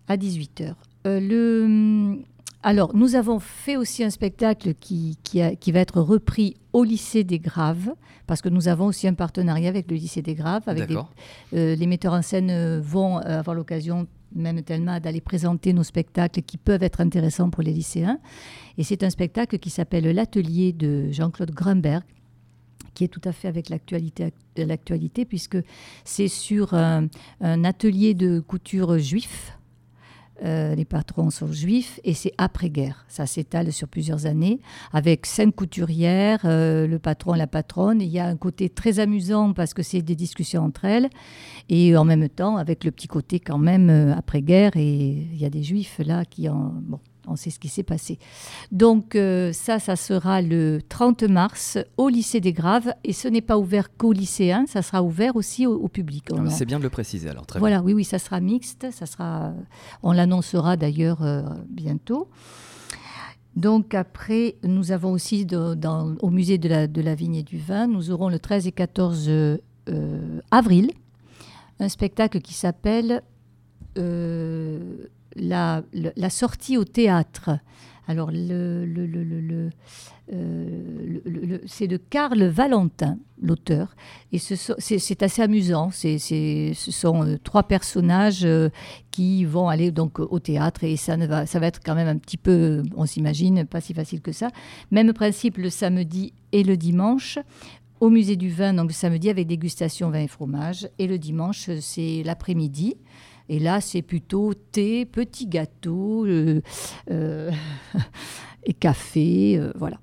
à 0.08 0.16
18h. 0.16 0.74
Euh, 1.06 1.20
le 1.20 2.24
alors, 2.62 2.94
nous 2.94 3.16
avons 3.16 3.40
fait 3.40 3.78
aussi 3.78 4.04
un 4.04 4.10
spectacle 4.10 4.74
qui, 4.74 5.18
qui, 5.24 5.72
va 5.72 5.80
être 5.80 6.02
repris 6.02 6.58
au 6.74 6.84
lycée 6.84 7.24
des 7.24 7.40
Graves, 7.40 7.94
parce 8.28 8.42
que 8.42 8.50
nous 8.50 8.68
avons 8.68 8.88
aussi 8.88 9.08
un 9.08 9.14
partenariat 9.14 9.70
avec 9.70 9.90
le 9.90 9.96
lycée 9.96 10.22
des 10.22 10.36
Graves. 10.36 10.64
Avec 10.68 10.92
euh, 10.92 11.76
les 11.76 11.88
metteurs 11.88 12.14
en 12.14 12.22
scène 12.22 12.50
euh, 12.50 12.82
vont 12.84 13.20
euh, 13.20 13.40
avoir 13.40 13.56
l'occasion, 13.56 14.08
même 14.36 14.62
tellement, 14.62 15.00
d'aller 15.00 15.22
présenter 15.22 15.72
nos 15.72 15.84
spectacles 15.84 16.42
qui 16.42 16.58
peuvent 16.58 16.84
être 16.84 17.00
intéressants 17.00 17.50
pour 17.50 17.64
les 17.64 17.72
lycéens. 17.72 18.20
Et 18.78 18.84
c'est 18.84 19.04
un 19.04 19.10
spectacle 19.10 19.58
qui 19.58 19.70
s'appelle 19.70 20.10
L'atelier 20.14 20.74
de 20.74 21.10
Jean-Claude 21.12 21.52
Grunberg, 21.52 22.04
qui 22.94 23.06
est 23.06 23.08
tout 23.08 23.22
à 23.24 23.32
fait 23.32 23.48
avec 23.48 23.70
l'actualité, 23.70 25.24
puisque 25.24 25.58
c'est 26.04 26.28
sur 26.28 26.74
un, 26.74 27.08
un, 27.40 27.64
atelier 27.64 28.14
de 28.14 28.42
couture 28.42 28.98
juif 28.98 29.54
euh, 30.44 30.76
les 30.76 30.86
patrons 30.86 31.30
sont 31.30 31.52
juifs 31.52 32.00
et 32.04 32.14
c'est 32.14 32.34
après-guerre. 32.38 33.06
Ça 33.08 33.26
s'étale 33.26 33.74
sur 33.74 33.88
plusieurs 33.88 34.26
années 34.26 34.60
avec 34.94 35.26
cinq 35.26 35.56
couturières, 35.56 36.42
euh, 36.46 36.88
le 36.88 37.00
patron 37.00 37.34
la 37.34 37.48
patronne. 37.48 38.02
Il 38.02 38.10
y 38.10 38.20
a 38.20 38.26
un 38.26 38.38
côté 38.38 38.70
très 38.70 39.00
amusant 39.00 39.54
parce 39.54 39.74
que 39.74 39.84
c'est 39.84 40.02
des 40.02 40.16
discussions 40.16 40.64
entre 40.64 40.86
elles 40.86 41.10
et 41.68 41.96
en 41.98 42.06
même 42.06 42.30
temps 42.30 42.58
avec 42.58 42.84
le 42.84 42.92
petit 42.92 43.08
côté 43.08 43.40
quand 43.40 43.58
même 43.58 43.90
euh, 43.90 44.16
après-guerre 44.16 44.76
et 44.76 45.10
il 45.10 45.38
y 45.38 45.46
a 45.46 45.50
des 45.50 45.64
juifs 45.64 46.00
là 46.04 46.26
qui 46.26 46.50
en... 46.50 46.74
Bon, 46.82 47.00
on 47.30 47.36
sait 47.36 47.50
ce 47.50 47.60
qui 47.60 47.70
s'est 47.70 47.84
passé. 47.84 48.20
Donc 48.72 49.16
euh, 49.16 49.54
ça, 49.54 49.80
ça 49.80 49.96
sera 49.96 50.42
le 50.42 50.80
30 50.88 51.24
mars 51.24 51.78
au 51.98 52.10
lycée 52.10 52.42
des 52.42 52.54
Graves 52.54 52.94
et 53.04 53.14
ce 53.14 53.28
n'est 53.28 53.42
pas 53.42 53.58
ouvert 53.58 53.96
qu'aux 53.96 54.14
lycéens, 54.14 54.66
ça 54.68 54.82
sera 54.82 55.04
ouvert 55.04 55.36
aussi 55.36 55.66
au, 55.66 55.88
public. 55.88 56.26
Ah, 56.36 56.50
c'est 56.50 56.66
bien 56.66 56.78
de 56.78 56.84
le 56.84 56.90
préciser 56.90 57.30
alors. 57.30 57.46
Très 57.46 57.60
voilà, 57.60 57.82
oui, 57.82 57.94
oui, 57.94 58.04
ça 58.04 58.20
sera 58.20 58.40
mixte, 58.40 58.88
ça 58.92 59.06
sera, 59.06 59.54
on 60.04 60.12
l'annoncera 60.12 60.78
d'ailleurs 60.78 61.24
euh, 61.24 61.42
bientôt. 61.70 62.30
Donc 63.56 63.94
après, 63.94 64.56
nous 64.64 64.92
avons 64.92 65.12
aussi 65.12 65.46
dans, 65.46 66.16
au 66.22 66.30
musée 66.30 66.58
de 66.58 66.70
la, 66.70 66.88
de 66.88 67.02
la, 67.02 67.16
vigne 67.16 67.36
et 67.36 67.44
du 67.44 67.58
vin, 67.58 67.88
nous 67.88 68.12
aurons 68.12 68.30
le 68.30 68.40
13 68.40 68.68
et 68.68 68.72
14 68.72 69.26
euh, 69.28 69.58
avril 70.52 70.92
un 71.80 71.90
spectacle 71.90 72.42
qui 72.42 72.54
s'appelle 72.54 73.24
la, 75.40 76.30
sortie 76.30 76.78
au 76.78 76.84
théâtre. 76.84 77.52
Alors, 78.08 78.32
euh, 78.34 79.20
c'est 81.68 81.88
de 81.88 81.98
Karl 81.98 82.44
Valentin, 82.44 83.20
l'auteur. 83.40 83.96
Et 84.32 84.40
c'est 84.40 85.24
assez 85.24 85.42
amusant. 85.42 85.92
ce 85.92 86.74
sont 86.74 87.24
euh, 87.24 87.38
trois 87.44 87.64
personnages 87.64 88.46
euh, 88.46 88.70
qui 89.12 89.46
vont 89.46 89.70
aller 89.70 89.92
donc 89.92 90.20
au 90.20 90.40
théâtre 90.40 90.84
et 90.84 90.98
ça, 90.98 91.18
ne 91.18 91.28
va, 91.28 91.46
ça 91.46 91.60
va 91.60 91.68
être 91.68 91.82
quand 91.86 91.94
même 91.94 92.08
un 92.08 92.18
petit 92.18 92.38
peu, 92.38 92.82
on 92.96 93.06
s'imagine, 93.06 93.66
pas 93.66 93.82
si 93.82 93.94
facile 93.94 94.22
que 94.22 94.32
ça. 94.32 94.50
Même 94.90 95.14
principe 95.14 95.58
le 95.58 95.70
samedi 95.70 96.34
et 96.52 96.64
le 96.64 96.78
dimanche 96.78 97.38
au 98.00 98.10
musée 98.10 98.38
du 98.38 98.50
vin, 98.50 98.74
donc 98.74 98.88
le 98.88 98.94
samedi 98.94 99.30
avec 99.30 99.48
dégustation 99.48 100.10
vin 100.10 100.22
et 100.22 100.28
fromage. 100.28 100.90
Et 101.00 101.08
le 101.08 101.18
dimanche, 101.18 101.70
c'est 101.80 102.24
l'après-midi. 102.24 102.96
Et 103.50 103.58
là, 103.58 103.82
c'est 103.82 104.04
plutôt 104.04 104.54
thé, 104.54 105.06
petit 105.06 105.48
gâteau 105.48 106.26
euh, 106.26 106.62
euh, 107.10 107.52
et 108.64 108.74
café, 108.74 109.58
euh, 109.58 109.72
voilà. 109.76 109.98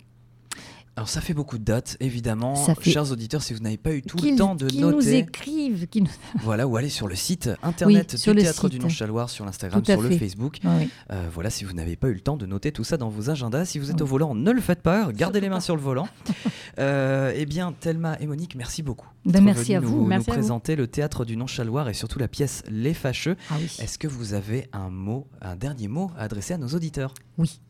Alors 0.96 1.11
ça 1.11 1.20
fait 1.20 1.35
beaucoup 1.35 1.59
de 1.59 1.64
dates, 1.64 1.98
évidemment. 2.00 2.54
Chers 2.80 3.12
auditeurs, 3.12 3.42
si 3.42 3.52
vous 3.52 3.61
n'avez 3.61 3.76
pas 3.76 3.92
eu 3.92 4.00
tout 4.00 4.16
le 4.16 4.35
temps 4.35 4.54
de 4.54 4.66
qui 4.66 4.80
noter... 4.80 4.96
nous 4.96 5.09
écrivent. 5.14 5.87
Qui 5.88 6.00
nous... 6.00 6.11
voilà, 6.42 6.66
ou 6.66 6.74
aller 6.78 6.88
sur 6.88 7.06
le 7.06 7.14
site 7.14 7.50
internet 7.62 8.16
du 8.16 8.35
Théâtre 8.35 8.70
du 8.70 8.78
Nonchaloir, 8.78 9.28
sur 9.28 9.44
l'Instagram, 9.44 9.85
sur 9.85 10.00
le 10.00 10.16
Facebook. 10.16 10.59
Euh, 10.64 11.28
voilà, 11.30 11.50
si 11.50 11.64
vous 11.64 11.74
n'avez 11.74 11.96
pas 11.96 12.09
eu 12.09 12.14
le 12.14 12.20
temps 12.20 12.38
de 12.38 12.46
noter 12.46 12.72
tout 12.72 12.82
ça 12.82 12.96
dans 12.96 13.11
vos 13.11 13.28
agendas. 13.28 13.66
Si 13.66 13.78
vous 13.78 13.90
êtes 13.90 14.00
au 14.00 14.06
volant, 14.06 14.35
ne 14.35 14.50
le 14.50 14.61
faites 14.62 14.80
pas, 14.80 15.12
gardez 15.12 15.40
les 15.40 15.50
mains 15.50 15.61
sur 15.61 15.76
le 15.76 15.82
volant. 15.82 16.09
euh, 16.78 17.30
eh 17.37 17.44
bien, 17.44 17.74
Thelma 17.78 18.16
et 18.18 18.26
Monique, 18.26 18.54
merci 18.56 18.82
beaucoup. 18.82 19.09
Ben, 19.26 19.44
merci 19.44 19.74
à 19.74 19.80
vous. 19.80 19.98
Nous, 19.98 20.06
merci 20.06 20.30
présenter 20.30 20.76
le 20.76 20.87
Théâtre 20.87 21.26
du 21.26 21.37
Nonchaloir 21.37 21.90
et 21.90 21.94
surtout 21.94 22.18
la 22.18 22.28
pièce 22.28 22.62
Les 22.70 22.94
Fâcheux. 22.94 23.37
Ah 23.50 23.56
Est-ce 23.61 23.98
que 23.98 24.09
vous 24.09 24.32
avez 24.32 24.68
un 24.72 24.88
mot, 24.88 25.26
un 25.42 25.56
dernier 25.56 25.88
mot 25.88 26.11
à 26.16 26.22
adresser 26.22 26.54
à 26.54 26.59
nos 26.59 26.68
auditeurs? 26.68 27.12
Oui. 27.37 27.61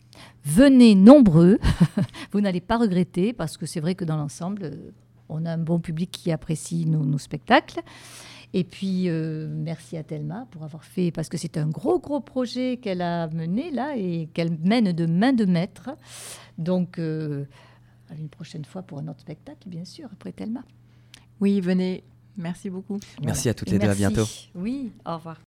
Venez 0.45 0.95
nombreux, 0.95 1.59
vous 2.33 2.41
n'allez 2.41 2.61
pas 2.61 2.79
regretter 2.79 3.33
parce 3.33 3.57
que 3.57 3.67
c'est 3.67 3.81
vrai 3.81 3.95
que 3.95 4.05
dans 4.05 4.17
l'ensemble, 4.17 4.65
euh, 4.65 4.91
on 5.29 5.45
a 5.45 5.53
un 5.53 5.59
bon 5.59 5.81
public 5.81 6.11
qui 6.11 6.31
apprécie 6.31 6.87
nos, 6.87 7.19
spectacles. 7.19 7.81
Et 8.55 8.65
puis, 8.65 9.09
euh, 9.09 9.49
merci 9.51 9.97
à 9.97 10.05
Thelma 10.05 10.47
pour 10.51 10.63
avoir 10.63 10.85
fait, 10.85 11.11
parce 11.11 11.29
que 11.29 11.37
c'est 11.37 11.59
un 11.59 11.67
gros, 11.67 11.99
gros 11.99 12.21
projet 12.21 12.79
qu'elle 12.79 13.03
a 13.03 13.27
mené 13.29 13.71
là 13.71 13.97
et 13.97 14.29
qu'elle 14.33 14.57
mène 14.59 14.93
de 14.93 15.07
main 15.07 15.33
de 15.33 15.45
maître. 15.45 15.91
Donc, 16.57 16.99
euh, 16.99 17.45
à 18.09 18.15
une 18.15 18.29
prochaine 18.29 18.65
fois 18.65 18.83
pour 18.83 18.99
un 18.99 19.09
autre 19.09 19.21
spectacle, 19.21 19.69
bien 19.69 19.85
sûr, 19.85 20.09
après 20.13 20.33
Thelma. 20.33 20.63
Oui, 21.41 21.61
venez. 21.61 22.05
Merci 22.37 22.71
beaucoup. 22.71 22.99
Merci 23.23 23.49
à 23.49 23.55
toutes 23.55 23.71
les 23.71 23.79
deux. 23.79 23.89
À 23.89 23.95
bientôt. 23.95 24.25
Oui, 24.55 24.93
au 25.05 25.15
revoir. 25.17 25.39